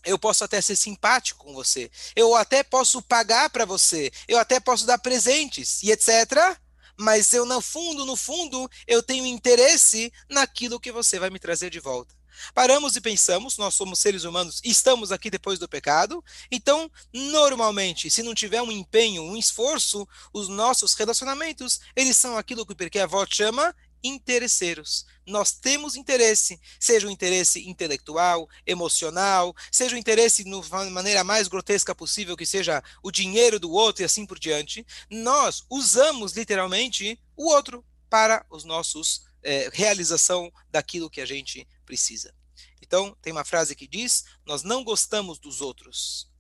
eu 0.06 0.18
posso 0.18 0.44
até 0.44 0.62
ser 0.62 0.76
simpático 0.76 1.44
com 1.44 1.54
você, 1.54 1.92
eu 2.16 2.34
até 2.34 2.64
posso 2.64 3.02
pagar 3.02 3.50
para 3.50 3.66
você, 3.66 4.10
eu 4.28 4.38
até 4.38 4.60
posso 4.60 4.86
dar 4.86 4.98
presentes 5.00 5.84
e 5.84 5.92
etc. 5.92 6.58
Mas 6.98 7.32
eu, 7.34 7.46
no 7.46 7.62
fundo, 7.62 8.06
no 8.06 8.16
fundo, 8.16 8.70
eu 8.88 9.04
tenho 9.04 9.26
interesse 9.26 10.12
naquilo 10.30 10.80
que 10.80 10.92
você 10.92 11.20
vai 11.20 11.30
me 11.30 11.40
trazer 11.40 11.70
de 11.70 11.80
volta. 11.80 12.16
Paramos 12.54 12.96
e 12.96 13.02
pensamos, 13.02 13.58
nós 13.58 13.74
somos 13.74 14.00
seres 14.00 14.24
humanos, 14.24 14.62
estamos 14.64 15.12
aqui 15.12 15.30
depois 15.30 15.60
do 15.60 15.68
pecado, 15.68 16.24
então, 16.52 16.90
normalmente, 17.14 18.10
se 18.10 18.24
não 18.24 18.36
tiver 18.36 18.62
um 18.62 18.72
empenho, 18.72 19.24
um 19.24 19.36
esforço, 19.36 20.08
os 20.34 20.48
nossos 20.48 20.94
relacionamentos, 20.94 21.80
eles 21.96 22.18
são 22.18 22.38
aquilo 22.38 22.66
que 22.66 22.74
o 22.74 22.76
Perquê 22.76 23.00
Avó 23.00 23.26
chama 23.28 23.74
interesseiros. 24.04 25.06
Nós 25.26 25.52
temos 25.52 25.96
interesse, 25.96 26.60
seja 26.80 27.08
o 27.08 27.12
interesse 27.12 27.68
intelectual, 27.68 28.48
emocional, 28.66 29.56
seja 29.72 29.96
o 29.96 30.00
interesse 30.00 30.44
de 30.44 30.50
uma 30.50 30.90
maneira 30.90 31.24
mais 31.24 31.48
grotesca 31.48 31.94
possível, 31.94 32.38
que 32.38 32.46
seja 32.46 32.84
o 33.04 33.12
dinheiro 33.12 33.60
do 33.60 33.72
outro 33.72 34.04
e 34.04 34.06
assim 34.06 34.26
por 34.26 34.40
diante. 34.40 34.86
Nós 35.10 35.66
usamos 35.70 36.34
literalmente 36.34 37.20
o 37.36 37.50
outro 37.50 37.84
para 38.10 38.46
os 38.50 38.64
nossos 38.64 39.26
é, 39.44 39.70
realização 39.74 40.52
daquilo 40.70 41.10
que 41.10 41.22
a 41.22 41.26
gente 41.26 41.68
precisa. 41.86 42.34
Então, 42.82 43.16
tem 43.22 43.34
uma 43.34 43.44
frase 43.44 43.76
que 43.76 43.88
diz: 43.88 44.24
Nós 44.46 44.64
não 44.64 44.84
gostamos 44.84 45.40
dos 45.40 45.60
outros, 45.60 46.32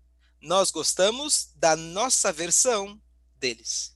nós 0.41 0.71
gostamos 0.71 1.51
da 1.55 1.75
nossa 1.75 2.31
versão 2.31 3.01
deles. 3.35 3.95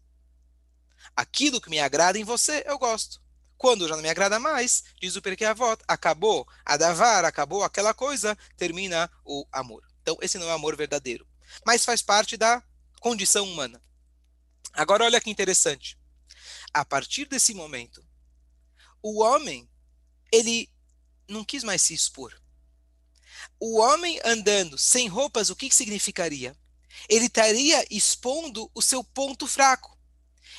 Aquilo 1.15 1.61
que 1.61 1.69
me 1.69 1.79
agrada 1.79 2.17
em 2.17 2.23
você, 2.23 2.63
eu 2.65 2.77
gosto. 2.77 3.20
Quando 3.61 3.87
já 3.87 3.95
não 3.95 4.01
me 4.01 4.09
agrada 4.09 4.39
mais, 4.39 4.83
diz 4.99 5.15
o 5.15 5.21
Perkei 5.21 5.45
Avot, 5.45 5.83
acabou 5.87 6.47
a 6.65 6.77
davar, 6.77 7.23
acabou 7.23 7.63
aquela 7.63 7.93
coisa, 7.93 8.35
termina 8.57 9.07
o 9.23 9.45
amor. 9.51 9.87
Então, 10.01 10.17
esse 10.19 10.39
não 10.39 10.47
é 10.47 10.49
o 10.49 10.55
amor 10.55 10.75
verdadeiro. 10.75 11.27
Mas 11.63 11.85
faz 11.85 12.01
parte 12.01 12.35
da 12.35 12.63
condição 12.99 13.47
humana. 13.47 13.79
Agora, 14.73 15.03
olha 15.03 15.21
que 15.21 15.29
interessante. 15.29 15.95
A 16.73 16.83
partir 16.83 17.25
desse 17.25 17.53
momento, 17.53 18.03
o 18.99 19.21
homem, 19.21 19.69
ele 20.31 20.67
não 21.29 21.45
quis 21.45 21.63
mais 21.63 21.83
se 21.83 21.93
expor. 21.93 22.33
O 23.59 23.77
homem 23.77 24.19
andando 24.25 24.75
sem 24.75 25.07
roupas, 25.07 25.51
o 25.51 25.55
que, 25.55 25.69
que 25.69 25.75
significaria? 25.75 26.57
Ele 27.07 27.27
estaria 27.27 27.85
expondo 27.91 28.71
o 28.73 28.81
seu 28.81 29.03
ponto 29.03 29.45
fraco. 29.45 29.95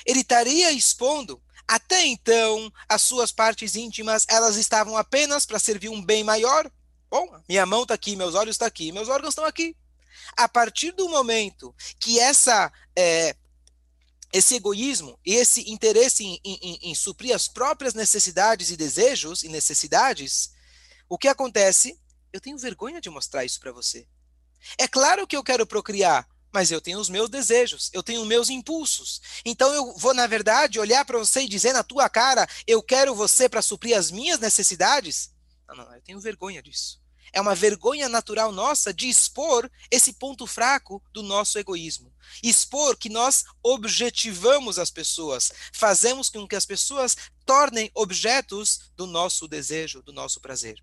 Ele 0.05 0.21
estaria 0.21 0.71
expondo 0.71 1.42
até 1.67 2.05
então, 2.05 2.71
as 2.87 3.01
suas 3.01 3.31
partes 3.31 3.75
íntimas, 3.75 4.25
elas 4.29 4.57
estavam 4.57 4.97
apenas 4.97 5.45
para 5.45 5.59
servir 5.59 5.89
um 5.89 6.03
bem 6.03 6.23
maior. 6.23 6.69
Bom, 7.09 7.41
minha 7.47 7.65
mão 7.65 7.83
está 7.83 7.93
aqui, 7.93 8.15
meus 8.15 8.35
olhos 8.35 8.55
estão 8.55 8.65
tá 8.65 8.69
aqui, 8.69 8.91
meus 8.91 9.07
órgãos 9.07 9.31
estão 9.31 9.45
aqui. 9.45 9.75
A 10.35 10.47
partir 10.49 10.91
do 10.91 11.07
momento 11.09 11.73
que 11.99 12.19
essa 12.19 12.71
é, 12.95 13.35
esse 14.31 14.55
egoísmo 14.55 15.19
e 15.23 15.35
esse 15.35 15.69
interesse 15.69 16.23
em, 16.23 16.39
em, 16.43 16.79
em, 16.89 16.95
suprir 16.95 17.35
as 17.35 17.47
próprias 17.47 17.93
necessidades 17.93 18.71
e 18.71 18.77
desejos 18.77 19.43
e 19.43 19.47
necessidades, 19.47 20.51
o 21.07 21.19
que 21.19 21.27
acontece? 21.27 21.99
Eu 22.31 22.41
tenho 22.41 22.57
vergonha 22.57 22.99
de 22.99 23.11
mostrar 23.11 23.45
isso 23.45 23.59
para 23.59 23.71
você. 23.71 24.07
É 24.75 24.87
claro 24.87 25.27
que 25.27 25.37
eu 25.37 25.43
quero 25.43 25.67
procriar, 25.67 26.27
mas 26.53 26.71
eu 26.71 26.79
tenho 26.79 26.99
os 26.99 27.09
meus 27.09 27.29
desejos, 27.29 27.89
eu 27.91 28.03
tenho 28.03 28.21
os 28.21 28.27
meus 28.27 28.49
impulsos. 28.49 29.19
Então 29.43 29.73
eu 29.73 29.93
vou, 29.97 30.13
na 30.13 30.27
verdade, 30.27 30.79
olhar 30.79 31.03
para 31.03 31.17
você 31.17 31.41
e 31.41 31.49
dizer 31.49 31.73
na 31.73 31.83
tua 31.83 32.07
cara: 32.07 32.47
eu 32.67 32.81
quero 32.83 33.15
você 33.15 33.49
para 33.49 33.61
suprir 33.61 33.97
as 33.97 34.11
minhas 34.11 34.39
necessidades? 34.39 35.33
Não, 35.67 35.75
não, 35.75 35.95
eu 35.95 36.01
tenho 36.01 36.19
vergonha 36.19 36.61
disso. 36.61 37.01
É 37.35 37.41
uma 37.41 37.55
vergonha 37.55 38.07
natural 38.07 38.51
nossa 38.51 38.93
de 38.93 39.09
expor 39.09 39.67
esse 39.89 40.13
ponto 40.13 40.45
fraco 40.45 41.01
do 41.11 41.23
nosso 41.23 41.57
egoísmo. 41.57 42.13
Expor 42.43 42.95
que 42.95 43.09
nós 43.09 43.43
objetivamos 43.63 44.77
as 44.77 44.91
pessoas, 44.91 45.51
fazemos 45.73 46.29
com 46.29 46.47
que 46.47 46.55
as 46.55 46.65
pessoas 46.65 47.17
tornem 47.43 47.89
objetos 47.95 48.91
do 48.95 49.07
nosso 49.07 49.47
desejo, 49.47 50.03
do 50.03 50.13
nosso 50.13 50.39
prazer. 50.39 50.77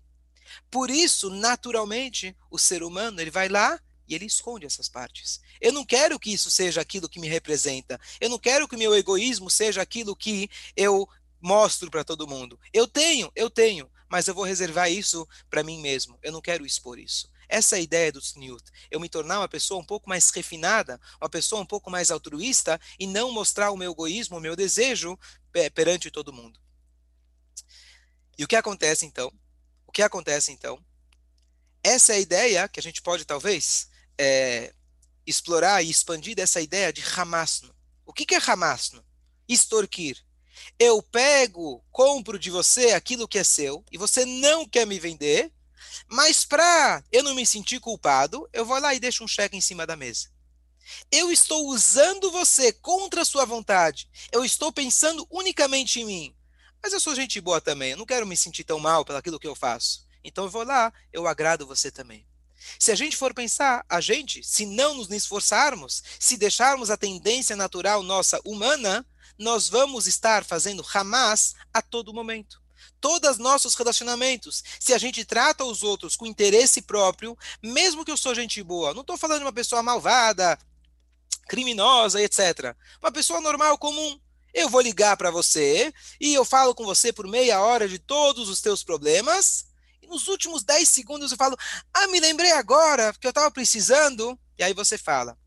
Por 0.69 0.91
isso, 0.91 1.29
naturalmente, 1.29 2.35
o 2.49 2.59
ser 2.59 2.83
humano 2.83 3.21
ele 3.21 3.31
vai 3.31 3.47
lá 3.47 3.79
e 4.11 4.15
ele 4.15 4.25
esconde 4.25 4.65
essas 4.65 4.89
partes. 4.89 5.39
Eu 5.61 5.71
não 5.71 5.85
quero 5.85 6.19
que 6.19 6.33
isso 6.33 6.51
seja 6.51 6.81
aquilo 6.81 7.07
que 7.07 7.19
me 7.19 7.29
representa. 7.29 7.99
Eu 8.19 8.29
não 8.29 8.37
quero 8.37 8.67
que 8.67 8.75
o 8.75 8.77
meu 8.77 8.93
egoísmo 8.93 9.49
seja 9.49 9.81
aquilo 9.81 10.15
que 10.15 10.49
eu 10.75 11.07
mostro 11.39 11.89
para 11.89 12.03
todo 12.03 12.27
mundo. 12.27 12.59
Eu 12.73 12.87
tenho, 12.87 13.31
eu 13.33 13.49
tenho, 13.49 13.89
mas 14.09 14.27
eu 14.27 14.35
vou 14.35 14.43
reservar 14.43 14.91
isso 14.91 15.25
para 15.49 15.63
mim 15.63 15.79
mesmo. 15.81 16.19
Eu 16.21 16.33
não 16.33 16.41
quero 16.41 16.65
expor 16.65 16.99
isso. 16.99 17.31
Essa 17.47 17.77
é 17.77 17.79
a 17.79 17.81
ideia 17.81 18.11
do 18.11 18.19
Tzniut. 18.19 18.63
Eu 18.89 18.99
me 18.99 19.07
tornar 19.07 19.39
uma 19.39 19.47
pessoa 19.47 19.79
um 19.79 19.85
pouco 19.85 20.09
mais 20.09 20.29
refinada, 20.29 20.99
uma 21.21 21.29
pessoa 21.29 21.61
um 21.61 21.65
pouco 21.65 21.89
mais 21.89 22.11
altruísta 22.11 22.79
e 22.99 23.07
não 23.07 23.31
mostrar 23.31 23.71
o 23.71 23.77
meu 23.77 23.93
egoísmo, 23.93 24.37
o 24.37 24.41
meu 24.41 24.57
desejo 24.57 25.17
perante 25.73 26.11
todo 26.11 26.33
mundo. 26.33 26.59
E 28.37 28.43
o 28.43 28.47
que 28.47 28.57
acontece 28.57 29.05
então? 29.05 29.31
O 29.87 29.91
que 29.91 30.01
acontece 30.01 30.51
então? 30.51 30.83
Essa 31.81 32.13
é 32.13 32.17
a 32.17 32.19
ideia 32.19 32.67
que 32.67 32.79
a 32.79 32.83
gente 32.83 33.01
pode 33.01 33.25
talvez 33.25 33.90
é, 34.23 34.71
explorar 35.25 35.81
e 35.81 35.89
expandir 35.89 36.35
dessa 36.35 36.61
ideia 36.61 36.93
de 36.93 37.01
Hamasno. 37.01 37.73
O 38.05 38.13
que, 38.13 38.23
que 38.23 38.35
é 38.35 38.39
Hamasno? 38.45 39.03
Extorquir. 39.49 40.23
Eu 40.77 41.01
pego, 41.01 41.83
compro 41.91 42.37
de 42.37 42.51
você 42.51 42.91
aquilo 42.91 43.27
que 43.27 43.39
é 43.39 43.43
seu 43.43 43.83
e 43.91 43.97
você 43.97 44.23
não 44.23 44.63
quer 44.63 44.85
me 44.85 44.99
vender, 44.99 45.51
mas 46.07 46.45
para 46.45 47.03
eu 47.11 47.23
não 47.23 47.33
me 47.33 47.47
sentir 47.47 47.79
culpado, 47.79 48.47
eu 48.53 48.63
vou 48.63 48.79
lá 48.79 48.93
e 48.93 48.99
deixo 48.99 49.23
um 49.23 49.27
cheque 49.27 49.57
em 49.57 49.61
cima 49.61 49.87
da 49.87 49.95
mesa. 49.95 50.29
Eu 51.11 51.31
estou 51.31 51.67
usando 51.67 52.29
você 52.29 52.71
contra 52.71 53.23
a 53.23 53.25
sua 53.25 53.43
vontade. 53.43 54.07
Eu 54.31 54.45
estou 54.45 54.71
pensando 54.71 55.25
unicamente 55.31 55.99
em 55.99 56.05
mim. 56.05 56.35
Mas 56.83 56.93
eu 56.93 56.99
sou 56.99 57.15
gente 57.15 57.41
boa 57.41 57.59
também. 57.59 57.91
Eu 57.91 57.97
não 57.97 58.05
quero 58.05 58.27
me 58.27 58.37
sentir 58.37 58.65
tão 58.65 58.79
mal 58.79 59.03
pelo 59.03 59.17
aquilo 59.17 59.39
que 59.39 59.47
eu 59.47 59.55
faço. 59.55 60.05
Então 60.23 60.43
eu 60.43 60.49
vou 60.51 60.63
lá, 60.63 60.93
eu 61.11 61.25
agrado 61.27 61.65
você 61.65 61.89
também. 61.89 62.27
Se 62.79 62.91
a 62.91 62.95
gente 62.95 63.17
for 63.17 63.33
pensar, 63.33 63.85
a 63.89 64.01
gente, 64.01 64.43
se 64.43 64.65
não 64.65 64.95
nos 64.95 65.09
esforçarmos, 65.09 66.03
se 66.19 66.37
deixarmos 66.37 66.89
a 66.89 66.97
tendência 66.97 67.55
natural 67.55 68.03
nossa 68.03 68.39
humana, 68.45 69.05
nós 69.37 69.69
vamos 69.69 70.07
estar 70.07 70.43
fazendo 70.43 70.85
Hamas 70.93 71.55
a 71.73 71.81
todo 71.81 72.13
momento. 72.13 72.61
Todos 72.99 73.31
os 73.31 73.37
nossos 73.37 73.73
relacionamentos, 73.75 74.63
se 74.79 74.93
a 74.93 74.97
gente 74.97 75.25
trata 75.25 75.63
os 75.63 75.83
outros 75.83 76.15
com 76.15 76.25
interesse 76.25 76.81
próprio, 76.81 77.37
mesmo 77.61 78.05
que 78.05 78.11
eu 78.11 78.17
sou 78.17 78.35
gente 78.35 78.61
boa, 78.61 78.93
não 78.93 79.01
estou 79.01 79.17
falando 79.17 79.39
de 79.39 79.45
uma 79.45 79.53
pessoa 79.53 79.81
malvada, 79.81 80.57
criminosa, 81.47 82.21
etc. 82.21 82.75
Uma 83.01 83.11
pessoa 83.11 83.41
normal, 83.41 83.77
comum. 83.77 84.19
Eu 84.53 84.69
vou 84.69 84.81
ligar 84.81 85.15
para 85.15 85.31
você 85.31 85.93
e 86.19 86.33
eu 86.33 86.43
falo 86.43 86.75
com 86.75 86.83
você 86.83 87.11
por 87.11 87.27
meia 87.27 87.61
hora 87.61 87.87
de 87.87 87.97
todos 87.97 88.49
os 88.49 88.61
teus 88.61 88.83
problemas 88.83 89.70
nos 90.11 90.27
últimos 90.27 90.63
10 90.63 90.87
segundos 90.87 91.31
eu 91.31 91.37
falo, 91.37 91.57
ah, 91.93 92.07
me 92.07 92.19
lembrei 92.19 92.51
agora 92.51 93.13
que 93.13 93.25
eu 93.25 93.31
estava 93.31 93.49
precisando. 93.49 94.37
E 94.59 94.63
aí 94.63 94.73
você 94.73 94.97
fala. 94.97 95.37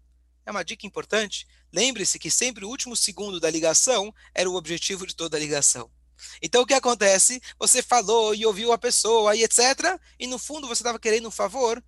É 0.47 0.51
uma 0.51 0.65
dica 0.65 0.87
importante. 0.87 1.47
Lembre-se 1.73 2.19
que 2.19 2.31
sempre 2.31 2.65
o 2.65 2.69
último 2.69 2.97
segundo 2.97 3.39
da 3.39 3.51
ligação 3.51 4.13
era 4.35 4.49
o 4.49 4.55
objetivo 4.55 5.07
de 5.07 5.15
toda 5.15 5.37
a 5.37 5.41
ligação. 5.41 5.91
Então 6.41 6.63
o 6.63 6.67
que 6.67 6.75
acontece? 6.75 7.41
Você 7.59 7.83
falou 7.83 8.35
e 8.35 8.47
ouviu 8.47 8.73
a 8.73 8.79
pessoa 8.79 9.37
e 9.37 9.43
etc. 9.43 9.99
E 10.19 10.27
no 10.27 10.39
fundo 10.39 10.67
você 10.67 10.83
estava 10.83 10.99
querendo 10.99 11.29
um 11.29 11.33
favor 11.33 11.83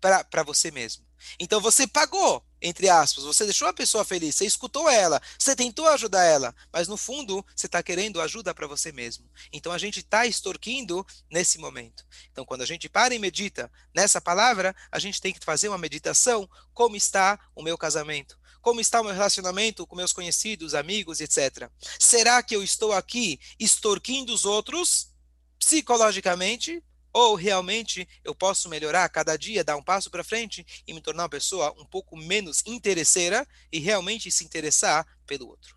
para 0.00 0.42
você 0.42 0.70
mesmo. 0.70 1.04
Então 1.40 1.60
você 1.60 1.86
pagou, 1.86 2.44
entre 2.66 2.88
aspas, 2.88 3.24
você 3.24 3.44
deixou 3.44 3.68
a 3.68 3.74
pessoa 3.74 4.06
feliz, 4.06 4.36
você 4.36 4.46
escutou 4.46 4.88
ela, 4.88 5.20
você 5.38 5.54
tentou 5.54 5.86
ajudar 5.88 6.24
ela, 6.24 6.54
mas 6.72 6.88
no 6.88 6.96
fundo 6.96 7.44
você 7.54 7.66
está 7.66 7.82
querendo 7.82 8.22
ajuda 8.22 8.54
para 8.54 8.66
você 8.66 8.90
mesmo. 8.90 9.30
Então 9.52 9.70
a 9.70 9.76
gente 9.76 10.00
está 10.00 10.24
extorquindo 10.24 11.06
nesse 11.30 11.58
momento. 11.58 12.06
Então 12.32 12.42
quando 12.42 12.62
a 12.62 12.66
gente 12.66 12.88
para 12.88 13.14
e 13.14 13.18
medita 13.18 13.70
nessa 13.94 14.18
palavra, 14.18 14.74
a 14.90 14.98
gente 14.98 15.20
tem 15.20 15.34
que 15.34 15.44
fazer 15.44 15.68
uma 15.68 15.76
meditação: 15.76 16.48
como 16.72 16.96
está 16.96 17.38
o 17.54 17.62
meu 17.62 17.76
casamento? 17.76 18.38
Como 18.62 18.80
está 18.80 19.02
o 19.02 19.04
meu 19.04 19.12
relacionamento 19.12 19.86
com 19.86 19.94
meus 19.94 20.14
conhecidos, 20.14 20.74
amigos, 20.74 21.20
etc. 21.20 21.68
Será 21.98 22.42
que 22.42 22.56
eu 22.56 22.62
estou 22.62 22.94
aqui 22.94 23.38
extorquindo 23.60 24.32
os 24.32 24.46
outros 24.46 25.10
psicologicamente 25.58 26.82
ou 27.14 27.36
realmente 27.36 28.06
eu 28.24 28.34
posso 28.34 28.68
melhorar 28.68 29.08
cada 29.08 29.38
dia, 29.38 29.62
dar 29.62 29.76
um 29.76 29.82
passo 29.82 30.10
para 30.10 30.24
frente 30.24 30.66
e 30.84 30.92
me 30.92 31.00
tornar 31.00 31.22
uma 31.22 31.28
pessoa 31.28 31.72
um 31.78 31.84
pouco 31.84 32.16
menos 32.16 32.62
interesseira 32.66 33.46
e 33.72 33.78
realmente 33.78 34.30
se 34.32 34.44
interessar 34.44 35.06
pelo 35.24 35.48
outro. 35.48 35.76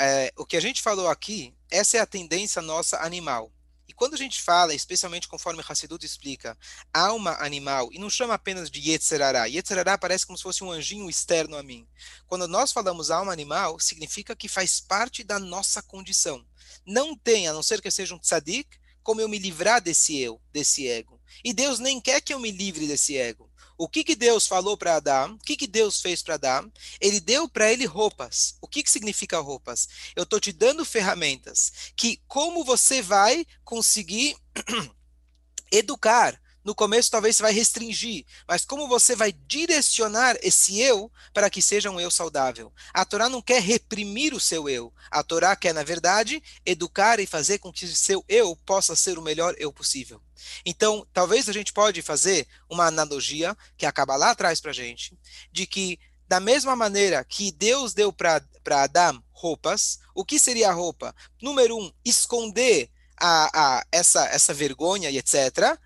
É, 0.00 0.32
o 0.36 0.46
que 0.46 0.56
a 0.56 0.60
gente 0.60 0.80
falou 0.80 1.08
aqui, 1.08 1.52
essa 1.68 1.96
é 1.96 2.00
a 2.00 2.06
tendência 2.06 2.62
nossa 2.62 2.98
animal. 3.02 3.52
E 3.88 3.92
quando 3.92 4.14
a 4.14 4.16
gente 4.16 4.40
fala, 4.40 4.72
especialmente 4.72 5.28
conforme 5.28 5.62
Hassidut 5.66 6.06
explica, 6.06 6.56
alma 6.92 7.36
animal, 7.40 7.90
e 7.92 7.98
não 7.98 8.08
chama 8.08 8.34
apenas 8.34 8.70
de 8.70 8.90
Yetzerará. 8.90 9.46
Yetzerará 9.46 9.98
parece 9.98 10.24
como 10.24 10.36
se 10.36 10.42
fosse 10.42 10.62
um 10.62 10.70
anjinho 10.70 11.10
externo 11.10 11.56
a 11.56 11.62
mim. 11.62 11.86
Quando 12.26 12.48
nós 12.48 12.72
falamos 12.72 13.10
alma 13.10 13.32
animal, 13.32 13.78
significa 13.80 14.34
que 14.34 14.48
faz 14.48 14.80
parte 14.80 15.22
da 15.24 15.38
nossa 15.38 15.82
condição. 15.82 16.44
Não 16.86 17.16
tem, 17.16 17.46
a 17.48 17.52
não 17.52 17.62
ser 17.62 17.82
que 17.82 17.88
eu 17.88 17.92
seja 17.92 18.14
um 18.14 18.18
tzadik, 18.18 18.78
como 19.04 19.20
eu 19.20 19.28
me 19.28 19.38
livrar 19.38 19.80
desse 19.80 20.18
eu, 20.18 20.40
desse 20.52 20.88
ego. 20.88 21.20
E 21.44 21.52
Deus 21.52 21.78
nem 21.78 22.00
quer 22.00 22.20
que 22.20 22.34
eu 22.34 22.40
me 22.40 22.50
livre 22.50 22.88
desse 22.88 23.16
ego. 23.16 23.48
O 23.76 23.88
que, 23.88 24.02
que 24.04 24.14
Deus 24.16 24.46
falou 24.46 24.76
para 24.76 24.96
Adão? 24.96 25.34
O 25.34 25.38
que, 25.38 25.56
que 25.56 25.66
Deus 25.66 26.00
fez 26.00 26.22
para 26.22 26.34
Adão? 26.34 26.72
Ele 27.00 27.20
deu 27.20 27.48
para 27.48 27.72
ele 27.72 27.84
roupas. 27.84 28.56
O 28.60 28.68
que, 28.68 28.82
que 28.82 28.90
significa 28.90 29.38
roupas? 29.40 29.88
Eu 30.16 30.22
estou 30.22 30.40
te 30.40 30.52
dando 30.52 30.84
ferramentas 30.84 31.72
que 31.96 32.20
como 32.26 32.64
você 32.64 33.02
vai 33.02 33.44
conseguir 33.64 34.36
educar 35.70 36.40
no 36.64 36.74
começo 36.74 37.10
talvez 37.10 37.36
você 37.36 37.42
vai 37.42 37.52
restringir, 37.52 38.24
mas 38.48 38.64
como 38.64 38.88
você 38.88 39.14
vai 39.14 39.32
direcionar 39.32 40.36
esse 40.42 40.80
eu 40.80 41.12
para 41.32 41.50
que 41.50 41.60
seja 41.60 41.90
um 41.90 42.00
eu 42.00 42.10
saudável? 42.10 42.72
A 42.92 43.04
Torá 43.04 43.28
não 43.28 43.42
quer 43.42 43.60
reprimir 43.60 44.32
o 44.32 44.40
seu 44.40 44.68
eu. 44.68 44.92
A 45.10 45.22
Torá 45.22 45.54
quer, 45.54 45.74
na 45.74 45.82
verdade, 45.82 46.42
educar 46.64 47.20
e 47.20 47.26
fazer 47.26 47.58
com 47.58 47.70
que 47.70 47.86
seu 47.86 48.24
eu 48.26 48.56
possa 48.64 48.96
ser 48.96 49.18
o 49.18 49.22
melhor 49.22 49.54
eu 49.58 49.70
possível. 49.70 50.20
Então, 50.64 51.06
talvez 51.12 51.48
a 51.48 51.52
gente 51.52 51.72
pode 51.72 52.00
fazer 52.00 52.46
uma 52.68 52.86
analogia 52.86 53.54
que 53.76 53.84
acaba 53.84 54.16
lá 54.16 54.30
atrás 54.30 54.60
para 54.60 54.70
a 54.70 54.74
gente, 54.74 55.16
de 55.52 55.66
que 55.66 55.98
da 56.26 56.40
mesma 56.40 56.74
maneira 56.74 57.22
que 57.24 57.52
Deus 57.52 57.92
deu 57.92 58.10
para 58.10 58.42
Adão 58.82 59.22
roupas, 59.32 59.98
o 60.14 60.24
que 60.24 60.38
seria 60.38 60.70
a 60.70 60.72
roupa? 60.72 61.14
Número 61.42 61.76
um, 61.76 61.92
esconder 62.02 62.90
a, 63.20 63.50
a, 63.78 63.86
essa, 63.92 64.26
essa 64.28 64.54
vergonha 64.54 65.10
e 65.10 65.18
etc 65.18 65.78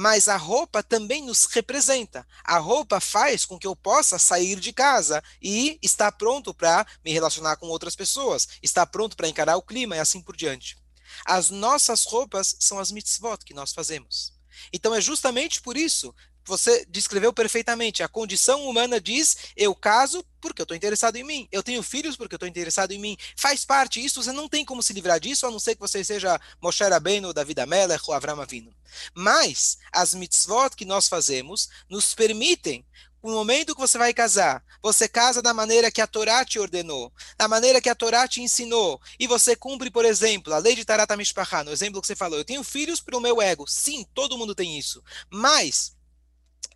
mas 0.00 0.28
a 0.28 0.36
roupa 0.38 0.82
também 0.82 1.22
nos 1.22 1.44
representa. 1.44 2.26
A 2.42 2.56
roupa 2.56 3.00
faz 3.00 3.44
com 3.44 3.58
que 3.58 3.66
eu 3.66 3.76
possa 3.76 4.18
sair 4.18 4.58
de 4.58 4.72
casa 4.72 5.22
e 5.42 5.78
estar 5.82 6.10
pronto 6.12 6.54
para 6.54 6.86
me 7.04 7.12
relacionar 7.12 7.56
com 7.56 7.66
outras 7.66 7.94
pessoas, 7.94 8.48
estar 8.62 8.86
pronto 8.86 9.14
para 9.14 9.28
encarar 9.28 9.58
o 9.58 9.62
clima 9.62 9.94
e 9.94 9.98
assim 9.98 10.22
por 10.22 10.34
diante. 10.34 10.78
As 11.26 11.50
nossas 11.50 12.04
roupas 12.04 12.56
são 12.58 12.78
as 12.78 12.90
mitzvot 12.90 13.44
que 13.44 13.52
nós 13.52 13.74
fazemos. 13.74 14.32
Então 14.72 14.94
é 14.94 15.02
justamente 15.02 15.60
por 15.60 15.76
isso 15.76 16.14
você 16.44 16.84
descreveu 16.88 17.32
perfeitamente. 17.32 18.02
A 18.02 18.08
condição 18.08 18.66
humana 18.68 19.00
diz: 19.00 19.36
eu 19.56 19.74
caso 19.74 20.24
porque 20.40 20.62
eu 20.62 20.64
estou 20.64 20.76
interessado 20.76 21.16
em 21.16 21.24
mim, 21.24 21.46
eu 21.52 21.62
tenho 21.62 21.82
filhos 21.82 22.16
porque 22.16 22.34
eu 22.34 22.36
estou 22.36 22.48
interessado 22.48 22.92
em 22.92 22.98
mim. 22.98 23.16
Faz 23.36 23.64
parte 23.64 24.02
isso, 24.02 24.22
você 24.22 24.32
não 24.32 24.48
tem 24.48 24.64
como 24.64 24.82
se 24.82 24.92
livrar 24.92 25.20
disso, 25.20 25.46
a 25.46 25.50
não 25.50 25.58
ser 25.58 25.74
que 25.74 25.80
você 25.80 26.02
seja 26.02 26.40
Moshe 26.62 26.82
Rabbeinu, 26.82 27.34
David 27.34 27.60
Amelech 27.60 28.04
ou 28.08 28.14
Avram 28.14 28.40
Avinu. 28.40 28.74
Mas 29.14 29.78
as 29.92 30.14
mitzvot 30.14 30.70
que 30.74 30.84
nós 30.84 31.08
fazemos 31.08 31.68
nos 31.88 32.14
permitem 32.14 32.84
no 33.22 33.32
momento 33.32 33.74
que 33.74 33.80
você 33.80 33.98
vai 33.98 34.14
casar, 34.14 34.64
você 34.82 35.06
casa 35.06 35.42
da 35.42 35.52
maneira 35.52 35.90
que 35.90 36.00
a 36.00 36.06
Torá 36.06 36.42
te 36.44 36.58
ordenou, 36.58 37.12
da 37.36 37.46
maneira 37.46 37.80
que 37.80 37.90
a 37.90 37.94
Torá 37.94 38.26
te 38.26 38.40
ensinou, 38.40 39.00
e 39.18 39.26
você 39.26 39.54
cumpre, 39.54 39.90
por 39.90 40.06
exemplo, 40.06 40.54
a 40.54 40.58
lei 40.58 40.74
de 40.74 40.86
Tarat 40.86 41.14
Mishpachá, 41.16 41.62
no 41.62 41.70
exemplo 41.70 42.00
que 42.00 42.06
você 42.06 42.16
falou, 42.16 42.38
eu 42.38 42.44
tenho 42.44 42.64
filhos 42.64 42.98
para 42.98 43.16
o 43.16 43.20
meu 43.20 43.42
ego. 43.42 43.66
Sim, 43.66 44.06
todo 44.14 44.38
mundo 44.38 44.54
tem 44.54 44.78
isso. 44.78 45.02
Mas 45.28 45.94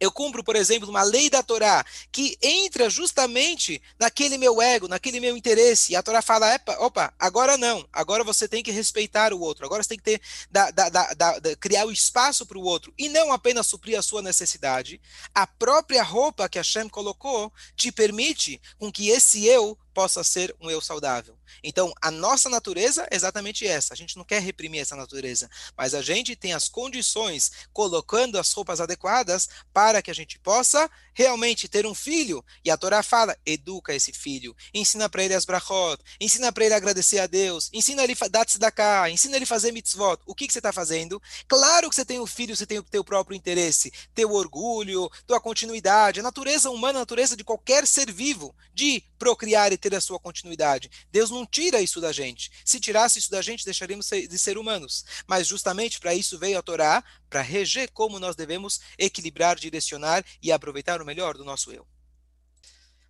eu 0.01 0.11
cumpro, 0.11 0.43
por 0.43 0.57
exemplo, 0.57 0.89
uma 0.89 1.03
lei 1.03 1.31
da 1.31 1.43
Torá 1.43 1.85
que 2.11 2.37
entra 2.43 2.91
justamente 2.91 3.81
naquele 3.99 4.37
meu 4.37 4.61
ego, 4.61 4.89
naquele 4.89 5.21
meu 5.21 5.37
interesse. 5.37 5.93
E 5.93 5.97
a 5.97 6.03
Torá 6.03 6.21
fala: 6.21 6.61
opa, 6.79 7.13
agora 7.19 7.57
não, 7.57 7.87
agora 7.93 8.25
você 8.25 8.49
tem 8.49 8.63
que 8.63 8.71
respeitar 8.71 9.33
o 9.33 9.41
outro, 9.41 9.65
agora 9.65 9.83
você 9.83 9.91
tem 9.91 9.99
que 9.99 10.05
ter, 10.05 10.21
da, 10.51 10.71
da, 10.71 10.89
da, 10.89 11.57
criar 11.59 11.87
o 11.87 11.93
espaço 11.93 12.45
para 12.47 12.59
o 12.59 12.65
outro 12.65 12.93
e 12.99 13.09
não 13.09 13.33
apenas 13.33 13.67
suprir 13.67 13.99
a 13.99 14.03
sua 14.03 14.23
necessidade. 14.23 15.01
A 15.35 15.47
própria 15.47 16.03
roupa 16.03 16.49
que 16.49 16.59
a 16.59 16.63
Shem 16.63 16.89
colocou 16.89 17.53
te 17.77 17.91
permite 17.93 18.61
com 18.79 18.91
que 18.91 19.11
esse 19.11 19.47
eu 19.47 19.79
possa 19.95 20.25
ser 20.25 20.55
um 20.61 20.69
eu 20.71 20.81
saudável. 20.81 21.37
Então, 21.63 21.93
a 22.01 22.11
nossa 22.11 22.49
natureza 22.49 23.07
é 23.11 23.17
exatamente 23.17 23.67
essa. 23.67 23.95
A 23.95 23.97
gente 23.97 24.17
não 24.17 24.25
quer 24.25 24.41
reprimir 24.41 24.81
essa 24.81 24.97
natureza, 24.97 25.51
mas 25.77 25.95
a 25.95 26.03
gente 26.03 26.37
tem 26.37 26.53
as 26.53 26.69
condições, 26.69 27.53
colocando 27.73 28.39
as 28.39 28.53
roupas 28.53 28.81
adequadas 28.81 29.49
para 29.73 30.03
que 30.03 30.11
a 30.11 30.15
gente 30.15 30.39
possa 30.39 30.91
realmente 31.15 31.69
ter 31.69 31.87
um 31.87 31.95
filho. 31.95 32.45
E 32.65 32.71
a 32.71 32.77
Torá 32.77 33.03
fala: 33.03 33.37
educa 33.47 33.95
esse 33.95 34.13
filho, 34.13 34.55
ensina 34.75 35.09
para 35.09 35.23
ele 35.23 35.35
as 35.35 35.45
brachot, 35.45 36.03
ensina 36.21 36.53
para 36.53 36.65
ele 36.65 36.75
agradecer 36.75 37.21
a 37.21 37.27
Deus, 37.27 37.71
ensina 37.73 38.03
ele 38.03 38.15
dar 38.31 38.45
tzedakah, 38.45 39.11
ensina 39.11 39.37
ele 39.37 39.47
fazer 39.47 39.73
mitzvot. 39.73 40.19
O 40.27 40.35
que, 40.35 40.47
que 40.47 40.53
você 40.53 40.59
está 40.59 40.73
fazendo? 40.73 41.23
Claro 41.49 41.89
que 41.89 41.95
você 41.95 42.05
tem 42.05 42.21
um 42.21 42.27
filho, 42.27 42.57
você 42.57 42.67
tem 42.67 42.79
o 42.79 42.83
teu 42.83 43.05
próprio 43.05 43.37
interesse, 43.37 43.93
teu 44.15 44.33
orgulho, 44.33 45.09
tua 45.27 45.41
continuidade. 45.41 46.21
A 46.21 46.23
natureza 46.23 46.71
humana, 46.71 46.99
a 46.99 47.03
natureza 47.03 47.37
de 47.37 47.45
qualquer 47.45 47.87
ser 47.87 48.11
vivo, 48.11 48.55
de 48.73 49.03
procriar 49.19 49.73
e 49.73 49.79
ter 49.79 49.95
a 49.95 50.01
sua 50.01 50.19
continuidade. 50.19 50.91
Deus 51.11 51.31
não 51.31 51.44
tira 51.45 51.81
isso 51.81 52.01
da 52.01 52.13
gente. 52.13 52.51
Se 52.65 52.79
tirasse 52.81 53.19
isso 53.19 53.31
da 53.31 53.43
gente, 53.43 53.65
deixaríamos 53.65 54.09
de 54.09 54.39
ser 54.39 54.59
humanos. 54.59 55.05
Mas 55.27 55.47
justamente 55.47 55.99
para 55.99 56.15
isso 56.15 56.39
veio 56.39 56.59
a 56.59 56.63
Torá, 56.63 57.05
para 57.29 57.41
reger 57.41 57.91
como 57.93 58.19
nós 58.19 58.37
devemos 58.37 58.81
equilibrar, 58.99 59.57
direcionar 59.57 60.25
e 60.43 60.53
aproveitar 60.53 61.01
o 61.01 61.05
melhor 61.05 61.37
do 61.37 61.45
nosso 61.45 61.73
eu. 61.73 61.87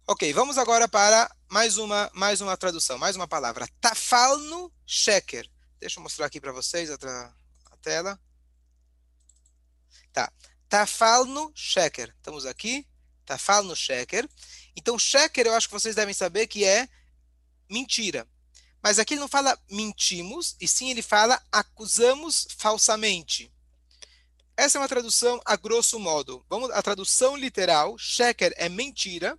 Ok, 0.06 0.30
vamos 0.34 0.58
agora 0.58 0.86
para 0.86 1.34
mais 1.50 1.78
uma, 1.78 2.10
mais 2.12 2.42
uma 2.42 2.56
tradução, 2.58 2.98
mais 2.98 3.16
uma 3.16 3.26
palavra. 3.26 3.66
Tafalno 3.80 4.70
sheker. 4.86 5.48
Deixa 5.80 5.98
eu 5.98 6.02
mostrar 6.02 6.26
aqui 6.26 6.38
para 6.38 6.52
vocês 6.52 6.90
a, 6.90 6.94
a, 7.70 7.76
tela. 7.80 8.20
Tá. 10.12 10.30
Tafalno 10.68 11.50
sheker. 11.54 12.14
Estamos 12.16 12.44
aqui. 12.44 12.86
Tafalno 13.24 13.74
sheker. 13.74 14.28
Então, 14.76 14.98
sheker 14.98 15.46
eu 15.46 15.54
acho 15.54 15.68
que 15.68 15.74
vocês 15.74 15.94
devem 15.94 16.12
saber 16.12 16.48
que 16.48 16.64
é 16.64 16.86
mentira. 17.68 18.26
Mas 18.82 18.98
aqui 18.98 19.14
ele 19.14 19.20
não 19.20 19.28
fala 19.28 19.58
mentimos, 19.70 20.56
e 20.60 20.68
sim 20.68 20.90
ele 20.90 21.02
fala 21.02 21.42
acusamos 21.50 22.46
falsamente. 22.58 23.50
Essa 24.56 24.78
é 24.78 24.80
uma 24.80 24.88
tradução 24.88 25.40
a 25.44 25.56
grosso 25.56 25.98
modo. 25.98 26.44
Vamos 26.48 26.70
a 26.70 26.82
tradução 26.82 27.36
literal, 27.36 27.96
sheker 27.98 28.52
é 28.56 28.68
mentira. 28.68 29.38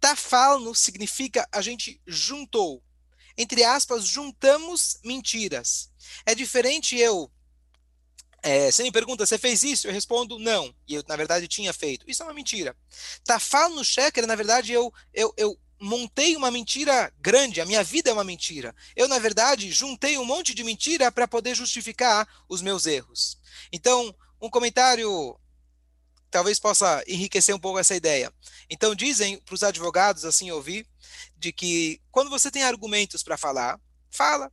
Tafalno 0.00 0.74
significa 0.74 1.48
a 1.52 1.62
gente 1.62 2.00
juntou. 2.06 2.82
Entre 3.38 3.64
aspas, 3.64 4.04
juntamos 4.04 4.98
mentiras. 5.04 5.90
É 6.26 6.34
diferente 6.34 6.98
eu 6.98 7.30
é, 8.42 8.72
você 8.72 8.82
me 8.82 8.90
pergunta, 8.90 9.24
você 9.24 9.38
fez 9.38 9.62
isso? 9.62 9.86
Eu 9.86 9.92
respondo, 9.92 10.36
não. 10.36 10.74
E 10.88 10.94
eu, 10.94 11.04
na 11.06 11.14
verdade, 11.14 11.46
tinha 11.46 11.72
feito. 11.72 12.04
Isso 12.10 12.22
é 12.22 12.26
uma 12.26 12.34
mentira. 12.34 12.76
Tafal 13.24 13.70
no 13.70 13.84
sheker, 13.84 14.26
na 14.26 14.34
verdade, 14.34 14.72
eu, 14.72 14.92
eu, 15.14 15.32
eu 15.36 15.56
montei 15.82 16.36
uma 16.36 16.50
mentira 16.50 17.12
grande. 17.20 17.60
A 17.60 17.66
minha 17.66 17.82
vida 17.82 18.08
é 18.08 18.12
uma 18.12 18.22
mentira. 18.22 18.74
Eu, 18.94 19.08
na 19.08 19.18
verdade, 19.18 19.72
juntei 19.72 20.16
um 20.16 20.24
monte 20.24 20.54
de 20.54 20.62
mentira 20.62 21.10
para 21.10 21.26
poder 21.26 21.56
justificar 21.56 22.26
os 22.48 22.62
meus 22.62 22.86
erros. 22.86 23.36
Então, 23.72 24.14
um 24.40 24.48
comentário 24.48 25.36
talvez 26.30 26.58
possa 26.58 27.02
enriquecer 27.06 27.54
um 27.54 27.58
pouco 27.58 27.80
essa 27.80 27.96
ideia. 27.96 28.32
Então, 28.70 28.94
dizem 28.94 29.38
para 29.40 29.54
os 29.54 29.64
advogados, 29.64 30.24
assim 30.24 30.52
ouvi, 30.52 30.86
de 31.36 31.52
que 31.52 32.00
quando 32.12 32.30
você 32.30 32.50
tem 32.50 32.62
argumentos 32.62 33.22
para 33.22 33.36
falar, 33.36 33.78
fala. 34.10 34.50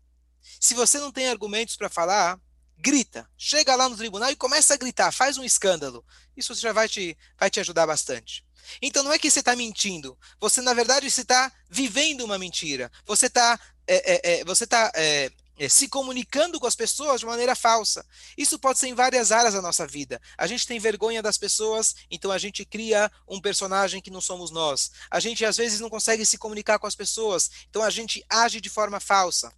Se 0.59 0.73
você 0.73 0.97
não 0.97 1.11
tem 1.11 1.29
argumentos 1.29 1.75
para 1.75 1.89
falar, 1.89 2.39
grita, 2.75 3.29
chega 3.37 3.75
lá 3.75 3.87
no 3.87 3.95
tribunal 3.95 4.31
e 4.31 4.35
começa 4.35 4.73
a 4.73 4.77
gritar, 4.77 5.11
faz 5.11 5.37
um 5.37 5.43
escândalo. 5.43 6.03
Isso 6.35 6.55
já 6.55 6.73
vai 6.73 6.89
te, 6.89 7.15
vai 7.37 7.51
te 7.51 7.59
ajudar 7.59 7.85
bastante. 7.85 8.43
Então 8.81 9.03
não 9.03 9.13
é 9.13 9.19
que 9.19 9.29
você 9.29 9.39
está 9.39 9.55
mentindo, 9.55 10.17
você 10.39 10.61
na 10.61 10.73
verdade 10.73 11.07
está 11.07 11.51
vivendo 11.69 12.21
uma 12.21 12.37
mentira. 12.37 12.91
Você 13.05 13.27
está 13.27 13.59
é, 13.87 13.95
é, 13.95 14.39
é, 14.39 14.45
você 14.45 14.67
tá, 14.67 14.91
é, 14.93 15.31
é, 15.57 15.67
se 15.67 15.87
comunicando 15.87 16.59
com 16.59 16.67
as 16.67 16.75
pessoas 16.75 17.19
de 17.19 17.25
maneira 17.25 17.55
falsa. 17.55 18.05
Isso 18.37 18.59
pode 18.59 18.77
ser 18.77 18.87
em 18.87 18.93
várias 18.93 19.31
áreas 19.31 19.55
da 19.55 19.61
nossa 19.63 19.87
vida. 19.87 20.21
A 20.37 20.45
gente 20.45 20.67
tem 20.67 20.79
vergonha 20.79 21.23
das 21.23 21.39
pessoas, 21.39 21.95
então 22.09 22.31
a 22.31 22.37
gente 22.37 22.63
cria 22.63 23.11
um 23.27 23.41
personagem 23.41 23.99
que 23.99 24.11
não 24.11 24.21
somos 24.21 24.51
nós. 24.51 24.91
A 25.09 25.19
gente 25.19 25.43
às 25.43 25.57
vezes 25.57 25.79
não 25.79 25.89
consegue 25.89 26.23
se 26.23 26.37
comunicar 26.37 26.77
com 26.77 26.85
as 26.85 26.95
pessoas, 26.95 27.49
então 27.67 27.81
a 27.81 27.89
gente 27.89 28.23
age 28.29 28.61
de 28.61 28.69
forma 28.69 28.99
falsa 28.99 29.51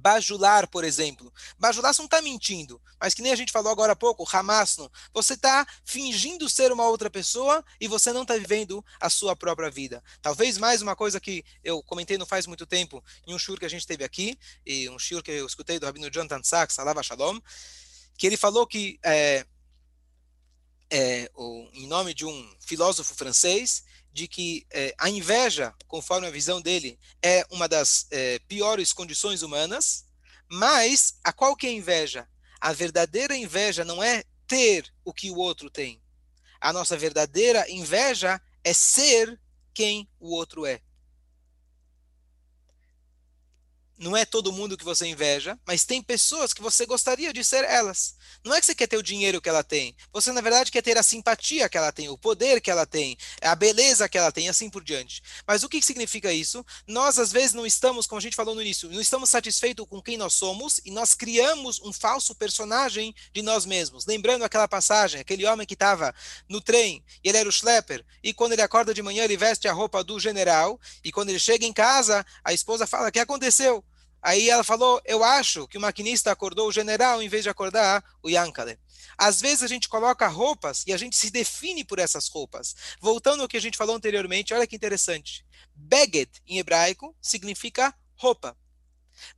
bajular, 0.00 0.68
por 0.68 0.84
exemplo. 0.84 1.32
Bajular 1.58 1.92
você 1.92 2.00
não 2.00 2.06
está 2.06 2.22
mentindo, 2.22 2.80
mas 2.98 3.14
que 3.14 3.22
nem 3.22 3.32
a 3.32 3.36
gente 3.36 3.52
falou 3.52 3.70
agora 3.70 3.92
há 3.92 3.96
pouco, 3.96 4.26
Hamasno, 4.30 4.90
você 5.12 5.34
está 5.34 5.66
fingindo 5.84 6.48
ser 6.48 6.72
uma 6.72 6.86
outra 6.88 7.10
pessoa 7.10 7.64
e 7.80 7.86
você 7.86 8.12
não 8.12 8.22
está 8.22 8.36
vivendo 8.36 8.84
a 8.98 9.10
sua 9.10 9.36
própria 9.36 9.70
vida. 9.70 10.02
Talvez 10.22 10.58
mais 10.58 10.82
uma 10.82 10.96
coisa 10.96 11.20
que 11.20 11.44
eu 11.62 11.82
comentei 11.82 12.16
não 12.16 12.26
faz 12.26 12.46
muito 12.46 12.66
tempo, 12.66 13.02
em 13.26 13.34
um 13.34 13.38
shur 13.38 13.58
que 13.58 13.66
a 13.66 13.70
gente 13.70 13.86
teve 13.86 14.04
aqui, 14.04 14.38
e 14.64 14.88
um 14.88 14.98
shur 14.98 15.22
que 15.22 15.30
eu 15.30 15.46
escutei 15.46 15.78
do 15.78 15.86
Rabino 15.86 16.10
Jonathan 16.10 16.42
Sachs, 16.42 16.78
Alava 16.78 17.02
Shalom, 17.02 17.38
que 18.16 18.26
ele 18.26 18.36
falou 18.36 18.66
que, 18.66 18.98
é, 19.04 19.44
é, 20.90 21.30
o, 21.34 21.68
em 21.72 21.86
nome 21.86 22.12
de 22.12 22.24
um 22.26 22.54
filósofo 22.58 23.14
francês, 23.14 23.84
de 24.12 24.26
que 24.26 24.66
é, 24.72 24.94
a 24.98 25.08
inveja, 25.08 25.74
conforme 25.86 26.26
a 26.26 26.30
visão 26.30 26.60
dele, 26.60 26.98
é 27.22 27.44
uma 27.50 27.68
das 27.68 28.06
é, 28.10 28.38
piores 28.40 28.92
condições 28.92 29.42
humanas, 29.42 30.04
mas 30.50 31.18
a 31.22 31.32
qual 31.32 31.54
que 31.56 31.66
é 31.66 31.72
inveja? 31.72 32.28
A 32.60 32.72
verdadeira 32.72 33.36
inveja 33.36 33.84
não 33.84 34.02
é 34.02 34.24
ter 34.46 34.92
o 35.04 35.12
que 35.12 35.30
o 35.30 35.36
outro 35.36 35.70
tem. 35.70 36.02
A 36.60 36.72
nossa 36.72 36.96
verdadeira 36.96 37.70
inveja 37.70 38.40
é 38.64 38.74
ser 38.74 39.40
quem 39.72 40.08
o 40.18 40.34
outro 40.34 40.66
é. 40.66 40.80
Não 44.00 44.16
é 44.16 44.24
todo 44.24 44.50
mundo 44.50 44.78
que 44.78 44.84
você 44.84 45.06
inveja, 45.06 45.58
mas 45.66 45.84
tem 45.84 46.02
pessoas 46.02 46.54
que 46.54 46.62
você 46.62 46.86
gostaria 46.86 47.34
de 47.34 47.44
ser 47.44 47.64
elas. 47.64 48.14
Não 48.42 48.54
é 48.54 48.58
que 48.58 48.64
você 48.64 48.74
quer 48.74 48.86
ter 48.86 48.96
o 48.96 49.02
dinheiro 49.02 49.42
que 49.42 49.48
ela 49.48 49.62
tem. 49.62 49.94
Você, 50.10 50.32
na 50.32 50.40
verdade, 50.40 50.70
quer 50.70 50.80
ter 50.80 50.96
a 50.96 51.02
simpatia 51.02 51.68
que 51.68 51.76
ela 51.76 51.92
tem, 51.92 52.08
o 52.08 52.16
poder 52.16 52.62
que 52.62 52.70
ela 52.70 52.86
tem, 52.86 53.18
a 53.42 53.54
beleza 53.54 54.08
que 54.08 54.16
ela 54.16 54.32
tem, 54.32 54.48
assim 54.48 54.70
por 54.70 54.82
diante. 54.82 55.22
Mas 55.46 55.62
o 55.62 55.68
que 55.68 55.82
significa 55.82 56.32
isso? 56.32 56.64
Nós, 56.86 57.18
às 57.18 57.30
vezes, 57.30 57.52
não 57.52 57.66
estamos, 57.66 58.06
como 58.06 58.18
a 58.18 58.22
gente 58.22 58.34
falou 58.34 58.54
no 58.54 58.62
início, 58.62 58.88
não 58.90 59.02
estamos 59.02 59.28
satisfeitos 59.28 59.86
com 59.86 60.00
quem 60.00 60.16
nós 60.16 60.32
somos 60.32 60.80
e 60.82 60.90
nós 60.90 61.12
criamos 61.12 61.78
um 61.80 61.92
falso 61.92 62.34
personagem 62.34 63.14
de 63.34 63.42
nós 63.42 63.66
mesmos. 63.66 64.06
Lembrando 64.06 64.44
aquela 64.44 64.66
passagem, 64.66 65.20
aquele 65.20 65.44
homem 65.44 65.66
que 65.66 65.74
estava 65.74 66.14
no 66.48 66.62
trem, 66.62 67.04
ele 67.22 67.36
era 67.36 67.48
o 67.48 67.52
schlepper, 67.52 68.02
e 68.22 68.32
quando 68.32 68.52
ele 68.52 68.62
acorda 68.62 68.94
de 68.94 69.02
manhã, 69.02 69.24
ele 69.24 69.36
veste 69.36 69.68
a 69.68 69.72
roupa 69.74 70.02
do 70.02 70.18
general, 70.18 70.80
e 71.04 71.12
quando 71.12 71.28
ele 71.28 71.38
chega 71.38 71.66
em 71.66 71.72
casa, 71.72 72.24
a 72.42 72.54
esposa 72.54 72.86
fala: 72.86 73.08
O 73.08 73.12
que 73.12 73.18
aconteceu? 73.18 73.84
Aí 74.22 74.50
ela 74.50 74.64
falou: 74.64 75.00
Eu 75.04 75.24
acho 75.24 75.66
que 75.68 75.78
o 75.78 75.80
maquinista 75.80 76.30
acordou 76.30 76.68
o 76.68 76.72
general 76.72 77.22
em 77.22 77.28
vez 77.28 77.42
de 77.42 77.48
acordar 77.48 78.04
o 78.22 78.28
Yankale. 78.28 78.78
Às 79.16 79.40
vezes 79.40 79.62
a 79.62 79.66
gente 79.66 79.88
coloca 79.88 80.26
roupas 80.28 80.84
e 80.86 80.92
a 80.92 80.96
gente 80.96 81.16
se 81.16 81.30
define 81.30 81.84
por 81.84 81.98
essas 81.98 82.28
roupas. 82.28 82.74
Voltando 83.00 83.42
ao 83.42 83.48
que 83.48 83.56
a 83.56 83.60
gente 83.60 83.76
falou 83.76 83.96
anteriormente, 83.96 84.54
olha 84.54 84.66
que 84.66 84.76
interessante. 84.76 85.44
Beged 85.74 86.30
em 86.46 86.58
hebraico 86.58 87.14
significa 87.20 87.94
roupa. 88.16 88.56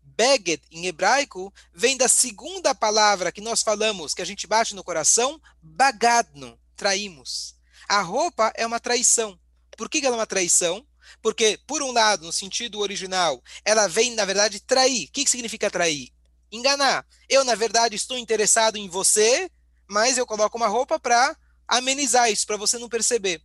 Beged 0.02 0.62
em 0.70 0.86
hebraico 0.86 1.52
vem 1.72 1.96
da 1.96 2.08
segunda 2.08 2.74
palavra 2.74 3.32
que 3.32 3.40
nós 3.40 3.62
falamos, 3.62 4.14
que 4.14 4.22
a 4.22 4.24
gente 4.24 4.46
bate 4.46 4.74
no 4.74 4.84
coração, 4.84 5.40
bagadno, 5.60 6.58
traímos. 6.76 7.56
A 7.88 8.00
roupa 8.00 8.52
é 8.54 8.66
uma 8.66 8.78
traição. 8.78 9.38
Por 9.76 9.88
que 9.88 9.98
ela 9.98 10.16
é 10.16 10.18
uma 10.18 10.26
traição? 10.26 10.86
Porque, 11.20 11.59
por 11.66 11.83
um 11.83 11.92
lado, 11.92 12.25
no 12.25 12.33
sentido 12.33 12.79
original, 12.81 13.42
ela 13.64 13.88
vem, 13.88 14.14
na 14.14 14.25
verdade, 14.25 14.61
trair. 14.61 15.09
O 15.09 15.12
que, 15.12 15.25
que 15.25 15.31
significa 15.31 15.70
trair? 15.70 16.11
Enganar. 16.51 17.07
Eu, 17.29 17.44
na 17.44 17.55
verdade, 17.55 17.96
estou 17.96 18.16
interessado 18.16 18.77
em 18.77 18.88
você, 18.88 19.51
mas 19.88 20.18
eu 20.18 20.27
coloco 20.27 20.57
uma 20.57 20.68
roupa 20.68 20.98
para 20.98 21.37
amenizar 21.66 22.31
isso, 22.31 22.46
para 22.46 22.57
você 22.57 22.79
não 22.79 22.88
perceber. 22.88 23.42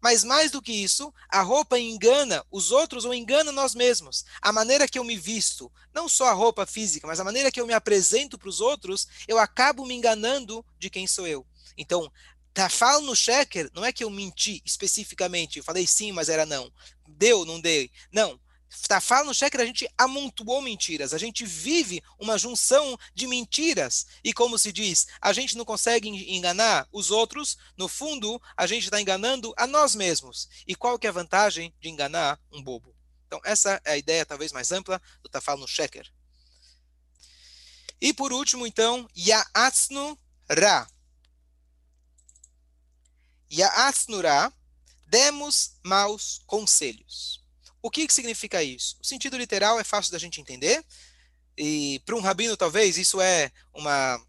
Mas 0.00 0.24
mais 0.24 0.50
do 0.50 0.60
que 0.60 0.72
isso, 0.72 1.12
a 1.28 1.40
roupa 1.42 1.78
engana 1.78 2.44
os 2.50 2.70
outros 2.70 3.04
ou 3.04 3.14
engana 3.14 3.50
nós 3.50 3.74
mesmos. 3.74 4.24
A 4.42 4.52
maneira 4.52 4.86
que 4.86 4.98
eu 4.98 5.04
me 5.04 5.16
visto, 5.16 5.72
não 5.94 6.08
só 6.08 6.28
a 6.28 6.32
roupa 6.32 6.66
física, 6.66 7.06
mas 7.06 7.18
a 7.18 7.24
maneira 7.24 7.50
que 7.50 7.60
eu 7.60 7.66
me 7.66 7.72
apresento 7.72 8.38
para 8.38 8.48
os 8.48 8.60
outros, 8.60 9.06
eu 9.26 9.38
acabo 9.38 9.86
me 9.86 9.94
enganando 9.94 10.64
de 10.78 10.90
quem 10.90 11.06
sou 11.06 11.26
eu. 11.26 11.46
Então, 11.76 12.10
Tafal 12.56 13.02
no 13.02 13.14
checker 13.14 13.70
não 13.74 13.84
é 13.84 13.92
que 13.92 14.02
eu 14.02 14.08
menti 14.08 14.62
especificamente, 14.64 15.58
eu 15.58 15.62
falei 15.62 15.86
sim, 15.86 16.10
mas 16.10 16.30
era 16.30 16.46
não. 16.46 16.72
Deu, 17.06 17.44
não 17.44 17.60
dei. 17.60 17.90
Não. 18.10 18.40
Tafal 18.88 19.26
no 19.26 19.34
checker 19.34 19.60
a 19.60 19.66
gente 19.66 19.86
amontoou 19.98 20.62
mentiras, 20.62 21.12
a 21.12 21.18
gente 21.18 21.44
vive 21.44 22.02
uma 22.18 22.38
junção 22.38 22.96
de 23.14 23.26
mentiras. 23.26 24.06
E 24.24 24.32
como 24.32 24.58
se 24.58 24.72
diz, 24.72 25.06
a 25.20 25.34
gente 25.34 25.54
não 25.54 25.66
consegue 25.66 26.08
enganar 26.08 26.88
os 26.90 27.10
outros, 27.10 27.58
no 27.76 27.88
fundo, 27.88 28.40
a 28.56 28.66
gente 28.66 28.84
está 28.84 28.98
enganando 28.98 29.52
a 29.58 29.66
nós 29.66 29.94
mesmos. 29.94 30.48
E 30.66 30.74
qual 30.74 30.98
que 30.98 31.06
é 31.06 31.10
a 31.10 31.12
vantagem 31.12 31.74
de 31.78 31.90
enganar 31.90 32.40
um 32.50 32.62
bobo? 32.62 32.96
Então, 33.26 33.38
essa 33.44 33.82
é 33.84 33.92
a 33.92 33.98
ideia 33.98 34.24
talvez 34.24 34.50
mais 34.50 34.72
ampla 34.72 34.98
do 35.22 35.28
Tafal 35.28 35.58
no 35.58 35.68
checker. 35.68 36.10
E 38.00 38.14
por 38.14 38.32
último, 38.32 38.66
então, 38.66 39.06
Ya'atznu 39.14 40.18
Ra 40.48 40.88
e 43.50 43.62
a 43.62 43.88
asnurá, 43.88 44.52
demos 45.06 45.78
maus 45.84 46.40
conselhos. 46.46 47.44
O 47.80 47.90
que, 47.90 48.06
que 48.06 48.14
significa 48.14 48.62
isso? 48.62 48.96
O 49.00 49.06
sentido 49.06 49.36
literal 49.36 49.78
é 49.78 49.84
fácil 49.84 50.12
da 50.12 50.18
gente 50.18 50.40
entender, 50.40 50.84
e 51.56 52.00
para 52.04 52.16
um 52.16 52.20
rabino 52.20 52.56
talvez 52.56 52.98
isso 52.98 53.20
é 53.20 53.50
uma, 53.72 54.20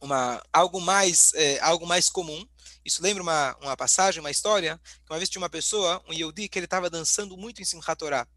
uma 0.00 0.42
algo 0.52 0.80
mais 0.80 1.34
é, 1.34 1.58
algo 1.60 1.86
mais 1.86 2.08
comum. 2.08 2.46
Isso 2.84 3.02
lembra 3.02 3.22
uma, 3.22 3.56
uma 3.60 3.76
passagem, 3.76 4.20
uma 4.20 4.30
história, 4.30 4.78
que 4.84 5.12
uma 5.12 5.18
vez 5.18 5.28
tinha 5.28 5.40
uma 5.40 5.50
pessoa, 5.50 6.02
um 6.06 6.12
Yehudi, 6.12 6.48
que 6.48 6.58
ele 6.58 6.66
estava 6.66 6.90
dançando 6.90 7.36
muito 7.36 7.60
em 7.60 7.64
Simchat 7.64 7.98
Torah. 7.98 8.28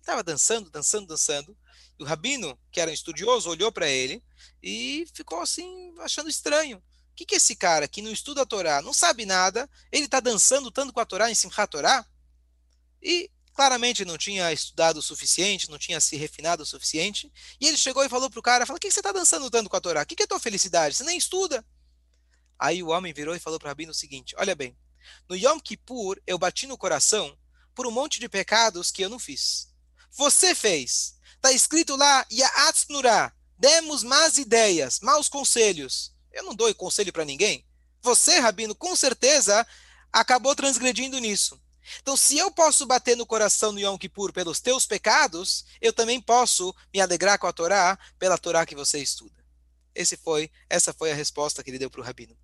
Estava 0.00 0.22
dançando, 0.22 0.70
dançando, 0.70 1.06
dançando. 1.06 1.56
E 1.98 2.02
o 2.02 2.06
rabino, 2.06 2.58
que 2.72 2.80
era 2.80 2.90
um 2.90 2.94
estudioso, 2.94 3.50
olhou 3.50 3.70
para 3.70 3.88
ele 3.88 4.22
e 4.62 5.06
ficou 5.14 5.40
assim, 5.40 5.94
achando 5.98 6.30
estranho 6.30 6.82
que, 7.20 7.26
que 7.26 7.34
esse 7.34 7.54
cara 7.54 7.86
que 7.86 8.00
não 8.00 8.10
estuda 8.10 8.42
a 8.42 8.46
Torá, 8.46 8.80
não 8.80 8.94
sabe 8.94 9.26
nada, 9.26 9.68
ele 9.92 10.06
está 10.06 10.20
dançando 10.20 10.70
tanto 10.70 10.92
com 10.92 11.00
a 11.00 11.04
Torá 11.04 11.30
em 11.30 11.34
Simchat 11.34 11.70
Torá? 11.70 12.06
E 13.02 13.30
claramente 13.54 14.04
não 14.06 14.16
tinha 14.16 14.50
estudado 14.52 14.98
o 14.98 15.02
suficiente, 15.02 15.70
não 15.70 15.78
tinha 15.78 16.00
se 16.00 16.16
refinado 16.16 16.62
o 16.62 16.66
suficiente. 16.66 17.30
E 17.60 17.66
ele 17.66 17.76
chegou 17.76 18.02
e 18.02 18.08
falou 18.08 18.30
para 18.30 18.40
o 18.40 18.42
cara, 18.42 18.64
falou, 18.64 18.78
o 18.78 18.80
que, 18.80 18.88
que 18.88 18.94
você 18.94 19.00
está 19.00 19.12
dançando 19.12 19.50
tanto 19.50 19.68
com 19.68 19.76
a 19.76 19.80
Torá? 19.80 20.02
O 20.02 20.06
que, 20.06 20.16
que 20.16 20.22
é 20.22 20.26
tua 20.26 20.40
felicidade? 20.40 20.94
Você 20.94 21.04
nem 21.04 21.18
estuda. 21.18 21.64
Aí 22.58 22.82
o 22.82 22.88
homem 22.88 23.12
virou 23.12 23.34
e 23.34 23.40
falou 23.40 23.58
para 23.58 23.66
o 23.66 23.68
Rabino 23.68 23.92
o 23.92 23.94
seguinte, 23.94 24.34
olha 24.38 24.54
bem, 24.54 24.76
no 25.28 25.36
Yom 25.36 25.58
Kippur 25.60 26.20
eu 26.26 26.38
bati 26.38 26.66
no 26.66 26.78
coração 26.78 27.36
por 27.74 27.86
um 27.86 27.90
monte 27.90 28.18
de 28.18 28.28
pecados 28.28 28.90
que 28.90 29.02
eu 29.02 29.10
não 29.10 29.18
fiz. 29.18 29.68
Você 30.12 30.54
fez. 30.54 31.16
Está 31.34 31.52
escrito 31.52 31.96
lá, 31.96 32.26
Ya'atz 32.30 32.86
Nurah, 32.88 33.32
demos 33.58 34.02
más 34.02 34.38
ideias, 34.38 35.00
maus 35.00 35.28
conselhos. 35.28 36.14
Eu 36.32 36.44
não 36.44 36.54
dou 36.54 36.72
conselho 36.74 37.12
para 37.12 37.24
ninguém. 37.24 37.64
Você, 38.02 38.38
Rabino, 38.38 38.74
com 38.74 38.94
certeza 38.96 39.66
acabou 40.12 40.54
transgredindo 40.54 41.18
nisso. 41.18 41.60
Então, 42.00 42.16
se 42.16 42.38
eu 42.38 42.50
posso 42.50 42.86
bater 42.86 43.16
no 43.16 43.26
coração 43.26 43.72
no 43.72 43.80
Yom 43.80 43.96
Kippur 43.98 44.32
pelos 44.32 44.60
teus 44.60 44.86
pecados, 44.86 45.64
eu 45.80 45.92
também 45.92 46.20
posso 46.20 46.74
me 46.92 47.00
alegrar 47.00 47.38
com 47.38 47.46
a 47.46 47.52
Torá 47.52 47.98
pela 48.18 48.38
Torá 48.38 48.64
que 48.64 48.74
você 48.74 48.98
estuda. 48.98 49.40
Esse 49.94 50.16
foi, 50.16 50.50
essa 50.68 50.92
foi 50.92 51.10
a 51.10 51.14
resposta 51.14 51.62
que 51.62 51.70
ele 51.70 51.78
deu 51.78 51.90
para 51.90 52.00
o 52.00 52.04
Rabino. 52.04 52.36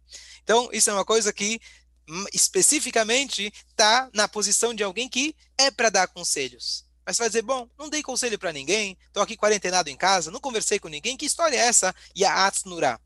Então, 0.42 0.68
isso 0.72 0.90
é 0.90 0.92
uma 0.92 1.04
coisa 1.04 1.32
que 1.32 1.60
hum, 2.08 2.24
especificamente 2.32 3.52
está 3.68 4.10
na 4.12 4.26
posição 4.26 4.74
de 4.74 4.82
alguém 4.82 5.08
que 5.08 5.34
é 5.56 5.70
para 5.70 5.90
dar 5.90 6.08
conselhos. 6.08 6.84
Mas 7.04 7.18
vai 7.18 7.28
dizer, 7.28 7.42
bom, 7.42 7.68
não 7.78 7.88
dei 7.88 8.02
conselho 8.02 8.36
para 8.36 8.52
ninguém, 8.52 8.98
estou 9.06 9.22
aqui 9.22 9.36
quarentenado 9.36 9.88
em 9.88 9.96
casa, 9.96 10.30
não 10.30 10.40
conversei 10.40 10.80
com 10.80 10.88
ninguém, 10.88 11.16
que 11.16 11.24
história 11.24 11.56
é 11.56 11.60
essa? 11.60 11.94
Ya'atz 12.18 12.64
Nurah. 12.64 13.00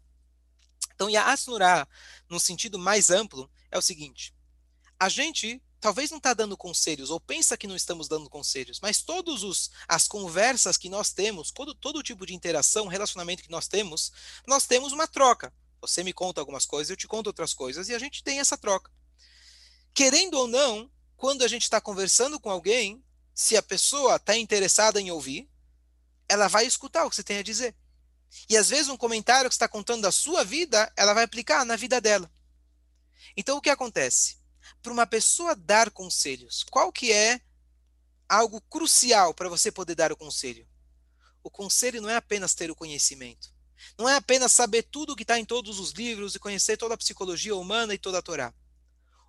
Então, 1.01 1.09
Ya'as 1.09 1.47
Nurah, 1.47 1.89
no 2.29 2.39
sentido 2.39 2.79
mais 2.79 3.09
amplo, 3.11 3.51
é 3.71 3.79
o 3.79 3.81
seguinte: 3.81 4.35
a 4.99 5.09
gente 5.09 5.63
talvez 5.81 6.11
não 6.11 6.19
está 6.19 6.35
dando 6.35 6.59
conselhos, 6.59 7.09
ou 7.09 7.19
pensa 7.19 7.57
que 7.57 7.67
não 7.67 7.75
estamos 7.75 8.07
dando 8.07 8.29
conselhos, 8.29 8.79
mas 8.81 9.01
todas 9.01 9.71
as 9.89 10.07
conversas 10.07 10.77
que 10.77 10.91
nós 10.91 11.11
temos, 11.11 11.51
todo, 11.51 11.75
todo 11.75 12.03
tipo 12.03 12.27
de 12.27 12.35
interação, 12.35 12.87
relacionamento 12.87 13.43
que 13.43 13.51
nós 13.51 13.67
temos, 13.67 14.13
nós 14.47 14.67
temos 14.67 14.93
uma 14.93 15.09
troca. 15.09 15.51
Você 15.81 16.05
me 16.05 16.13
conta 16.13 16.39
algumas 16.39 16.67
coisas, 16.67 16.91
eu 16.91 16.97
te 16.99 17.09
conto 17.09 17.29
outras 17.29 17.55
coisas, 17.55 17.89
e 17.89 17.95
a 17.95 17.99
gente 17.99 18.23
tem 18.23 18.39
essa 18.39 18.59
troca. 18.59 18.93
Querendo 19.95 20.35
ou 20.35 20.47
não, 20.47 20.91
quando 21.17 21.43
a 21.43 21.49
gente 21.49 21.63
está 21.63 21.81
conversando 21.81 22.39
com 22.39 22.51
alguém, 22.51 23.03
se 23.35 23.57
a 23.57 23.63
pessoa 23.63 24.17
está 24.17 24.37
interessada 24.37 25.01
em 25.01 25.11
ouvir, 25.11 25.49
ela 26.29 26.47
vai 26.47 26.67
escutar 26.67 27.07
o 27.07 27.09
que 27.09 27.17
você 27.17 27.25
tem 27.25 27.39
a 27.39 27.43
dizer. 27.43 27.75
E 28.49 28.57
às 28.57 28.69
vezes 28.69 28.89
um 28.89 28.97
comentário 28.97 29.51
que 29.51 29.55
está 29.55 29.69
contando 29.69 30.03
da 30.03 30.13
sua 30.13 30.45
vida, 30.45 30.93
ela 30.97 31.15
vai 31.15 31.25
aplicar 31.25 31.65
na 31.65 31.77
vida 31.77 32.01
dela. 32.01 32.31
Então 33.37 33.59
o 33.59 33.61
que 33.61 33.71
acontece? 33.71 34.39
Para 34.83 34.93
uma 34.93 35.07
pessoa 35.07 35.55
dar 35.55 35.91
conselhos, 35.91 36.65
qual 36.65 36.93
que 36.93 37.13
é 37.13 37.41
algo 38.29 38.61
crucial 38.63 39.35
para 39.35 39.49
você 39.49 39.71
poder 39.71 39.95
dar 39.95 40.13
o 40.13 40.17
conselho? 40.17 40.71
o 41.43 41.51
conselho 41.51 42.01
não 42.01 42.09
é 42.09 42.17
apenas 42.17 42.55
ter 42.55 42.71
o 42.71 42.77
conhecimento. 42.77 43.53
Não 43.99 44.09
é 44.09 44.17
apenas 44.17 44.53
saber 44.53 44.83
tudo 44.83 45.13
o 45.13 45.17
que 45.17 45.23
está 45.23 45.39
em 45.39 45.45
todos 45.45 45.79
os 45.79 45.93
livros 45.93 46.35
e 46.35 46.39
conhecer 46.39 46.77
toda 46.77 46.95
a 46.95 46.99
psicologia 46.99 47.57
humana 47.57 47.95
e 47.95 47.99
toda 47.99 48.19
a 48.19 48.23
Torá. 48.23 48.55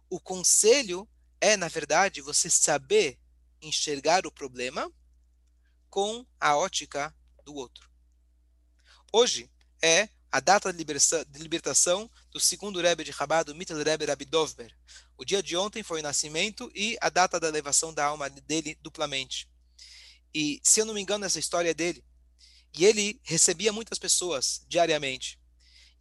O 0.09 0.19
conselho 0.19 1.07
é, 1.39 1.55
na 1.55 1.67
verdade, 1.67 2.21
você 2.21 2.49
saber 2.49 3.17
enxergar 3.61 4.25
o 4.27 4.31
problema 4.31 4.91
com 5.89 6.25
a 6.39 6.57
ótica 6.57 7.15
do 7.45 7.55
outro. 7.55 7.89
Hoje 9.13 9.51
é 9.83 10.07
a 10.31 10.39
data 10.39 10.71
de 10.71 10.85
libertação 11.37 12.09
do 12.31 12.39
segundo 12.39 12.79
Rebbe 12.79 13.03
de 13.03 13.11
Chabad, 13.11 13.51
o 13.51 13.55
Mittel 13.55 13.83
Rebbe 13.83 14.05
Rabbi 14.05 14.23
Dovber. 14.23 14.73
O 15.17 15.25
dia 15.25 15.43
de 15.43 15.57
ontem 15.57 15.83
foi 15.83 15.99
o 15.99 16.03
nascimento 16.03 16.71
e 16.73 16.97
a 17.01 17.09
data 17.09 17.37
da 17.37 17.49
elevação 17.49 17.93
da 17.93 18.05
alma 18.05 18.29
dele 18.29 18.77
duplamente. 18.79 19.49
E, 20.33 20.61
se 20.63 20.79
eu 20.79 20.85
não 20.85 20.93
me 20.93 21.01
engano, 21.01 21.25
essa 21.25 21.39
história 21.39 21.71
é 21.71 21.73
dele. 21.73 22.01
E 22.73 22.85
ele 22.85 23.19
recebia 23.25 23.73
muitas 23.73 23.99
pessoas 23.99 24.63
diariamente. 24.65 25.37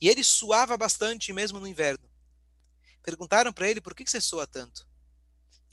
E 0.01 0.09
ele 0.09 0.23
suava 0.23 0.77
bastante 0.77 1.33
mesmo 1.33 1.59
no 1.59 1.67
inverno. 1.67 2.09
Perguntaram 3.03 3.53
para 3.53 3.69
ele 3.69 3.81
por 3.81 3.93
que 3.93 4.09
você 4.09 4.21
soa 4.21 4.47
tanto. 4.47 4.87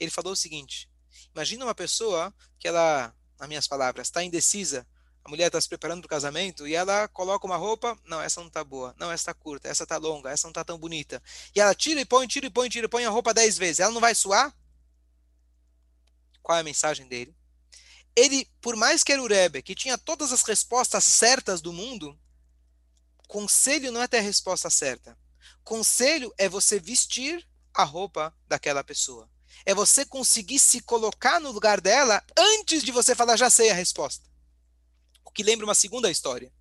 Ele 0.00 0.10
falou 0.10 0.32
o 0.32 0.36
seguinte: 0.36 0.90
imagina 1.32 1.64
uma 1.64 1.74
pessoa 1.74 2.34
que 2.58 2.66
ela, 2.66 3.14
nas 3.38 3.48
minhas 3.48 3.68
palavras, 3.68 4.08
está 4.08 4.24
indecisa 4.24 4.84
a 5.24 5.28
mulher 5.28 5.48
está 5.48 5.60
se 5.60 5.68
preparando 5.68 6.00
para 6.00 6.06
o 6.06 6.08
casamento 6.08 6.66
e 6.66 6.74
ela 6.74 7.06
coloca 7.08 7.46
uma 7.46 7.56
roupa, 7.56 7.98
não, 8.06 8.20
essa 8.20 8.40
não 8.40 8.48
está 8.48 8.64
boa, 8.64 8.94
não, 8.98 9.12
essa 9.12 9.22
está 9.22 9.34
curta, 9.34 9.68
essa 9.68 9.82
está 9.82 9.96
longa, 9.96 10.30
essa 10.30 10.46
não 10.46 10.50
está 10.50 10.64
tão 10.64 10.78
bonita. 10.78 11.22
E 11.54 11.60
ela 11.60 11.74
tira 11.74 12.00
e 12.00 12.04
põe, 12.04 12.26
tira 12.26 12.46
e 12.46 12.50
põe, 12.50 12.68
tira 12.68 12.86
e 12.86 12.88
põe 12.88 13.04
a 13.04 13.10
roupa 13.10 13.34
dez 13.34 13.58
vezes. 13.58 13.80
Ela 13.80 13.92
não 13.92 14.00
vai 14.00 14.14
suar? 14.14 14.54
Qual 16.42 16.56
é 16.56 16.60
a 16.62 16.64
mensagem 16.64 17.06
dele? 17.06 17.36
Ele, 18.16 18.48
por 18.60 18.74
mais 18.74 19.04
que 19.04 19.12
era 19.12 19.22
o 19.22 19.28
Rebbe, 19.28 19.62
que 19.62 19.74
tinha 19.74 19.98
todas 19.98 20.32
as 20.32 20.42
respostas 20.42 21.04
certas 21.04 21.60
do 21.60 21.72
mundo, 21.72 22.18
conselho 23.26 23.92
não 23.92 24.02
é 24.02 24.08
ter 24.08 24.18
a 24.18 24.22
resposta 24.22 24.70
certa. 24.70 25.16
Conselho 25.62 26.32
é 26.38 26.48
você 26.48 26.80
vestir 26.80 27.46
a 27.74 27.84
roupa 27.84 28.34
daquela 28.46 28.82
pessoa. 28.82 29.30
É 29.66 29.74
você 29.74 30.06
conseguir 30.06 30.58
se 30.58 30.80
colocar 30.80 31.38
no 31.38 31.50
lugar 31.50 31.80
dela 31.80 32.24
antes 32.36 32.82
de 32.82 32.90
você 32.90 33.14
falar, 33.14 33.36
já 33.36 33.50
sei 33.50 33.70
a 33.70 33.74
resposta 33.74 34.27
que 35.38 35.44
lembra 35.44 35.64
uma 35.64 35.74
segunda 35.74 36.10
história. 36.10 36.52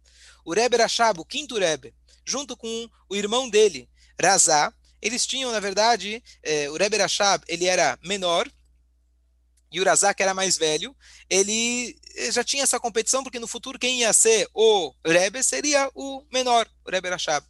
O 0.46 0.54
Rebbe 0.54 0.78
Rashab, 0.78 1.20
o 1.20 1.26
quinto 1.26 1.58
Rebbe, 1.58 1.96
junto 2.24 2.56
com 2.56 2.88
o 3.10 3.16
irmão 3.16 3.50
dele, 3.50 3.90
Razá, 4.22 4.72
eles 5.02 5.26
tinham, 5.26 5.52
na 5.52 5.60
verdade, 5.60 6.24
eh, 6.44 6.70
o 6.70 6.76
Rebbe 6.76 6.96
Rashab, 6.96 7.44
ele 7.48 7.66
era 7.66 7.98
menor, 8.04 8.48
e 9.72 9.82
o 9.82 9.84
Razá, 9.84 10.14
que 10.14 10.22
era 10.22 10.36
mais 10.36 10.58
velho, 10.58 10.96
ele 11.28 12.00
eh, 12.18 12.32
já 12.32 12.44
tinha 12.44 12.62
essa 12.62 12.80
competição, 12.80 13.24
porque 13.24 13.40
no 13.40 13.48
futuro 13.48 13.80
quem 13.80 14.02
ia 14.02 14.14
ser 14.14 14.48
o 14.54 14.94
Rebbe 15.04 15.42
seria 15.44 15.90
o 15.96 16.24
menor, 16.32 16.70
o 16.86 16.92
Rebbe 16.92 17.10
Rashab. 17.10 17.44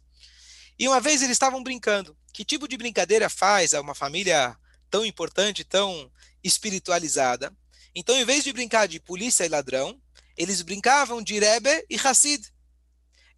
E 0.78 0.88
uma 0.88 0.98
vez 0.98 1.20
eles 1.20 1.32
estavam 1.32 1.62
brincando. 1.62 2.16
Que 2.32 2.42
tipo 2.42 2.66
de 2.66 2.78
brincadeira 2.78 3.28
faz 3.28 3.74
a 3.74 3.82
uma 3.82 3.94
família 3.94 4.56
tão 4.88 5.04
importante, 5.04 5.62
tão 5.62 6.10
espiritualizada? 6.42 7.54
Então, 7.94 8.16
em 8.16 8.24
vez 8.24 8.44
de 8.44 8.52
brincar 8.52 8.88
de 8.88 8.98
polícia 8.98 9.44
e 9.44 9.48
ladrão, 9.50 10.00
eles 10.38 10.62
brincavam 10.62 11.20
de 11.20 11.38
Rebbe 11.38 11.84
e 11.90 11.96
Hassid. 11.96 12.50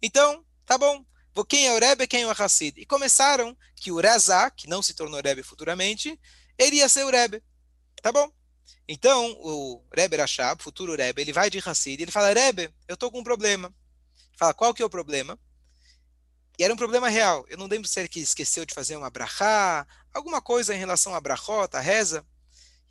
Então, 0.01 0.45
tá 0.65 0.77
bom. 0.77 1.03
Quem 1.49 1.65
é 1.67 1.73
o 1.73 1.79
Rebbe, 1.79 2.05
quem 2.05 2.21
é 2.21 2.27
o 2.27 2.31
Hassid? 2.31 2.79
E 2.79 2.85
começaram 2.85 3.57
que 3.75 3.91
o 3.91 3.99
Razá, 3.99 4.51
que 4.51 4.69
não 4.69 4.83
se 4.83 4.93
tornou 4.93 5.19
Rebbe 5.19 5.41
futuramente, 5.41 6.19
ele 6.57 6.75
ia 6.75 6.87
ser 6.87 7.03
o 7.03 7.09
Rebbe. 7.09 7.43
Tá 8.01 8.11
bom. 8.11 8.31
Então, 8.87 9.31
o 9.39 9.83
Rebbe 9.91 10.17
Rashab, 10.17 10.61
futuro 10.61 10.95
Rebbe, 10.95 11.21
ele 11.21 11.33
vai 11.33 11.49
de 11.49 11.57
Hassid 11.57 12.01
ele 12.01 12.11
fala, 12.11 12.33
Rebbe, 12.33 12.71
eu 12.87 12.95
tô 12.95 13.09
com 13.09 13.19
um 13.19 13.23
problema. 13.23 13.73
Fala, 14.37 14.53
qual 14.53 14.73
que 14.73 14.83
é 14.83 14.85
o 14.85 14.89
problema? 14.89 15.39
E 16.59 16.63
era 16.63 16.73
um 16.73 16.77
problema 16.77 17.09
real. 17.09 17.45
Eu 17.49 17.57
não 17.57 17.65
lembro 17.65 17.87
se 17.87 17.99
ele 17.99 18.09
esqueceu 18.17 18.65
de 18.65 18.73
fazer 18.75 18.95
uma 18.95 19.09
brachá, 19.09 19.87
alguma 20.13 20.39
coisa 20.41 20.75
em 20.75 20.77
relação 20.77 21.15
a 21.15 21.21
brachota, 21.21 21.79
a 21.79 21.81
reza. 21.81 22.23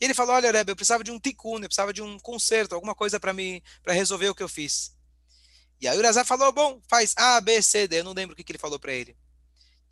E 0.01 0.05
ele 0.05 0.15
falou: 0.15 0.35
Olha, 0.35 0.51
Rebbe, 0.51 0.73
eu 0.73 0.77
precisava 0.77 1.05
de 1.05 1.11
um 1.11 1.21
tikkun, 1.21 1.57
eu 1.57 1.69
precisava 1.69 1.93
de 1.93 2.01
um 2.01 2.19
conserto, 2.19 2.75
alguma 2.75 2.95
coisa 2.95 3.21
para 3.21 3.33
me 3.33 3.63
para 3.83 3.93
resolver 3.93 4.31
o 4.31 4.35
que 4.35 4.43
eu 4.43 4.49
fiz. 4.49 4.97
E 5.81 5.87
aí 5.87 5.97
o 5.97 6.01
Urazá 6.01 6.25
falou: 6.25 6.51
Bom, 6.53 6.81
faz 6.89 7.15
A, 7.17 7.41
B, 7.41 7.61
C, 7.61 7.87
D. 7.87 8.01
Eu 8.01 8.05
não 8.05 8.13
lembro 8.13 8.33
o 8.33 8.37
que, 8.37 8.43
que 8.43 8.53
ele 8.53 8.59
falou 8.59 8.79
para 8.79 8.93
ele. 8.93 9.17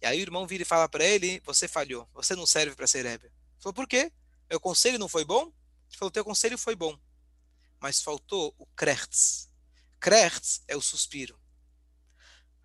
E 0.01 0.07
aí 0.07 0.19
o 0.19 0.23
irmão 0.23 0.47
vira 0.47 0.63
e 0.63 0.67
fala 0.67 0.89
para 0.89 1.05
ele: 1.05 1.41
Você 1.45 1.69
falhou, 1.69 2.09
você 2.15 2.35
não 2.35 2.47
serve 2.47 2.75
para 2.75 2.87
ser 2.87 3.05
Rebbe. 3.05 3.27
Ele 3.27 3.35
falou: 3.61 3.75
Por 3.75 3.87
quê? 3.87 4.11
Meu 4.49 4.59
conselho 4.59 4.99
não 4.99 5.09
foi 5.09 5.25
bom? 5.25 5.43
Ele 5.43 5.99
falou: 5.99 6.11
Teu 6.11 6.25
conselho 6.25 6.57
foi 6.57 6.75
bom, 6.75 6.99
mas 7.79 8.01
faltou 8.01 8.55
o 8.59 8.67
krechts. 8.75 9.51
Krechts 10.01 10.63
é 10.67 10.77
o 10.77 10.81
suspiro. 10.81 11.39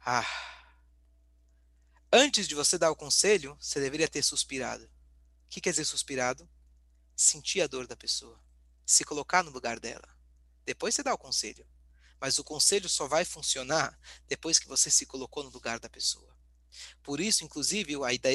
Ah. 0.06 0.26
Antes 2.12 2.48
de 2.48 2.54
você 2.54 2.78
dar 2.78 2.92
o 2.92 2.96
conselho, 2.96 3.58
você 3.60 3.80
deveria 3.80 4.08
ter 4.08 4.22
suspirado. 4.22 4.86
O 4.86 4.90
que 5.50 5.60
quer 5.60 5.72
dizer 5.72 5.86
suspirado? 5.86 6.48
Sentir 7.24 7.62
a 7.62 7.68
dor 7.68 7.88
da 7.88 7.96
pessoa, 7.96 8.40
se 8.86 9.04
colocar 9.04 9.44
no 9.44 9.52
lugar 9.52 9.80
dela. 9.80 10.08
Depois 10.66 10.96
você 10.96 11.04
dá 11.04 11.14
o 11.14 11.18
conselho. 11.18 11.66
Mas 12.20 12.38
o 12.40 12.44
conselho 12.44 12.88
só 12.88 13.08
vai 13.08 13.26
funcionar 13.26 14.00
depois 14.28 14.58
que 14.58 14.68
você 14.68 14.90
se 14.90 15.06
colocou 15.06 15.44
no 15.44 15.50
lugar 15.50 15.80
da 15.80 15.90
pessoa. 15.90 16.34
Por 17.04 17.20
isso, 17.20 17.44
inclusive, 17.44 17.94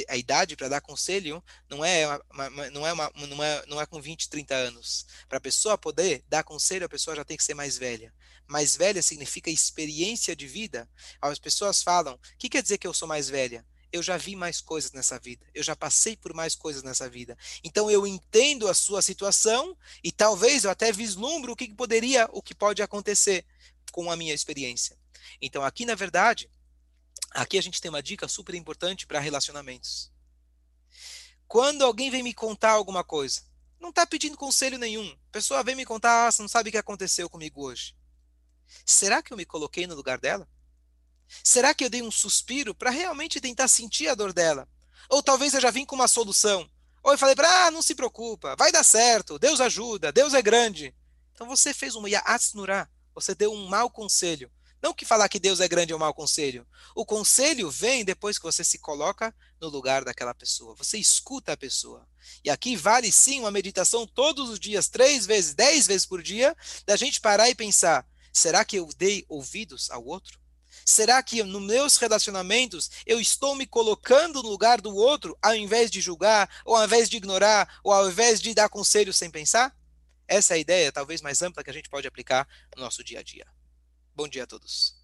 a 0.09 0.17
idade 0.17 0.57
para 0.57 0.69
dar 0.69 0.81
conselho 0.81 1.43
não 1.69 1.85
é, 1.85 2.07
uma, 2.31 2.51
não, 2.71 2.87
é 2.87 2.93
uma, 2.93 3.13
não, 3.15 3.43
é, 3.43 3.67
não 3.67 3.81
é 3.81 3.87
com 3.87 4.01
20, 4.01 4.29
30 4.29 4.55
anos. 4.55 5.07
Para 5.29 5.39
a 5.39 5.41
pessoa 5.41 5.79
poder 5.79 6.25
dar 6.29 6.45
conselho, 6.45 6.87
a 6.87 6.89
pessoa 6.89 7.17
já 7.17 7.25
tem 7.25 7.37
que 7.37 7.43
ser 7.43 7.55
mais 7.55 7.77
velha. 7.77 8.15
Mais 8.47 8.77
velha 8.77 9.03
significa 9.03 9.51
experiência 9.51 10.37
de 10.37 10.47
vida. 10.47 10.89
As 11.21 11.39
pessoas 11.39 11.83
falam: 11.83 12.15
o 12.15 12.19
que 12.39 12.49
quer 12.49 12.63
dizer 12.63 12.79
que 12.79 12.87
eu 12.87 12.95
sou 12.95 13.09
mais 13.09 13.29
velha? 13.29 13.67
Eu 13.93 14.03
já 14.03 14.17
vi 14.17 14.37
mais 14.37 14.61
coisas 14.61 14.93
nessa 14.93 15.19
vida, 15.19 15.47
eu 15.55 15.63
já 15.63 15.75
passei 15.75 16.17
por 16.17 16.35
mais 16.35 16.55
coisas 16.55 16.83
nessa 16.83 17.09
vida. 17.09 17.37
Então 17.65 17.91
eu 17.91 18.07
entendo 18.07 18.69
a 18.69 18.75
sua 18.75 19.03
situação 19.03 19.77
e 20.03 20.13
talvez 20.13 20.65
eu 20.65 20.71
até 20.71 20.93
vislumbro 20.93 21.53
o 21.53 21.57
que 21.57 21.73
poderia, 21.75 22.29
o 22.33 22.43
que 22.43 22.55
pode 22.55 22.83
acontecer 22.83 23.45
com 23.93 24.11
a 24.11 24.17
minha 24.17 24.35
experiência. 24.35 24.97
Então 25.41 25.65
aqui 25.65 25.85
na 25.85 25.95
verdade, 25.95 26.51
aqui 27.31 27.59
a 27.59 27.63
gente 27.63 27.81
tem 27.81 27.89
uma 27.89 28.03
dica 28.03 28.29
super 28.29 28.55
importante 28.55 29.07
para 29.07 29.21
relacionamentos. 29.21 30.13
Quando 31.47 31.83
alguém 31.83 32.11
vem 32.11 32.23
me 32.23 32.35
contar 32.35 32.73
alguma 32.73 33.03
coisa, 33.03 33.43
não 33.81 33.91
está 33.91 34.07
pedindo 34.07 34.37
conselho 34.37 34.77
nenhum. 34.77 35.09
A 35.29 35.33
pessoa 35.33 35.63
vem 35.63 35.75
me 35.75 35.87
contar, 35.87 36.27
ah, 36.27 36.33
você 36.33 36.43
não 36.43 36.49
sabe 36.49 36.69
o 36.69 36.73
que 36.73 36.79
aconteceu 36.79 37.29
comigo 37.31 37.65
hoje. 37.65 37.97
Será 38.85 39.23
que 39.23 39.33
eu 39.33 39.37
me 39.37 39.47
coloquei 39.47 39.87
no 39.87 39.95
lugar 39.95 40.19
dela? 40.19 40.49
Será 41.43 41.75
que 41.75 41.85
eu 41.85 41.91
dei 41.91 42.03
um 42.03 42.11
suspiro 42.11 42.75
para 42.75 42.91
realmente 42.91 43.41
tentar 43.41 43.69
sentir 43.69 44.09
a 44.09 44.15
dor 44.15 44.33
dela? 44.33 44.69
Ou 45.09 45.23
talvez 45.23 45.55
eu 45.55 45.61
já 45.61 45.71
vim 45.71 45.85
com 45.85 45.95
uma 45.95 46.09
solução. 46.09 46.69
Ou 47.03 47.13
eu 47.13 47.19
falei 47.19 47.35
para 47.35 47.67
ah, 47.67 47.71
não 47.71 47.83
se 47.83 47.95
preocupa, 47.95 48.57
vai 48.57 48.73
dar 48.73 48.85
certo, 48.85 49.39
Deus 49.39 49.61
ajuda, 49.61 50.13
Deus 50.13 50.35
é 50.35 50.43
grande. 50.43 50.95
Então 51.33 51.47
você 51.47 51.73
fez 51.73 51.95
um 51.95 52.07
ya'atsnurá, 52.07 52.89
você 53.15 53.35
deu 53.35 53.53
um 53.53 53.67
mau 53.67 53.89
conselho. 53.89 54.51
Não 54.81 54.95
que 54.95 55.05
falar 55.05 55.29
que 55.29 55.41
Deus 55.41 55.61
é 55.61 55.67
grande 55.67 55.93
é 55.93 55.97
um 55.97 55.99
mau 55.99 56.15
conselho. 56.15 56.67
O 56.95 57.05
conselho 57.05 57.69
vem 57.69 58.05
depois 58.05 58.39
que 58.39 58.45
você 58.45 58.63
se 58.63 58.79
coloca 58.79 59.35
no 59.61 59.69
lugar 59.69 60.05
daquela 60.05 60.35
pessoa. 60.35 60.75
Você 60.77 60.99
escuta 60.99 61.53
a 61.53 61.57
pessoa. 61.57 62.07
E 62.45 62.51
aqui 62.51 62.77
vale 62.77 63.11
sim 63.11 63.41
uma 63.41 63.51
meditação 63.51 64.07
todos 64.07 64.49
os 64.51 64.61
dias, 64.61 64.89
três 64.89 65.27
vezes, 65.27 65.55
dez 65.55 65.87
vezes 65.87 66.07
por 66.07 66.23
dia, 66.23 66.57
da 66.87 66.97
gente 66.97 67.21
parar 67.21 67.49
e 67.49 67.55
pensar: 67.55 68.07
será 68.33 68.65
que 68.65 68.77
eu 68.77 68.89
dei 68.97 69.25
ouvidos 69.29 69.91
ao 69.91 70.05
outro? 70.05 70.39
Será 70.89 71.23
que 71.23 71.43
nos 71.43 71.61
meus 71.61 71.99
relacionamentos 71.99 72.91
eu 73.05 73.21
estou 73.21 73.55
me 73.55 73.67
colocando 73.67 74.43
no 74.43 74.49
lugar 74.49 74.81
do 74.81 74.97
outro 74.97 75.37
ao 75.43 75.55
invés 75.55 75.91
de 75.91 76.01
julgar, 76.01 76.49
ou 76.65 76.75
ao 76.75 76.83
invés 76.83 77.11
de 77.11 77.19
ignorar, 77.19 77.79
ou 77.85 77.93
ao 77.93 78.09
invés 78.09 78.41
de 78.41 78.55
dar 78.55 78.71
conselhos 78.71 79.19
sem 79.19 79.31
pensar? 79.31 79.77
Essa 80.27 80.55
é 80.55 80.57
a 80.57 80.59
ideia, 80.59 80.91
talvez 80.91 81.21
mais 81.21 81.43
ampla, 81.43 81.63
que 81.63 81.69
a 81.69 81.75
gente 81.75 81.91
pode 81.91 82.09
aplicar 82.09 82.49
no 82.75 82.83
nosso 82.83 83.05
dia 83.05 83.21
a 83.21 83.23
dia. 83.23 83.47
Bom 84.15 84.27
dia 84.27 84.45
a 84.45 84.47
todos. 84.47 84.97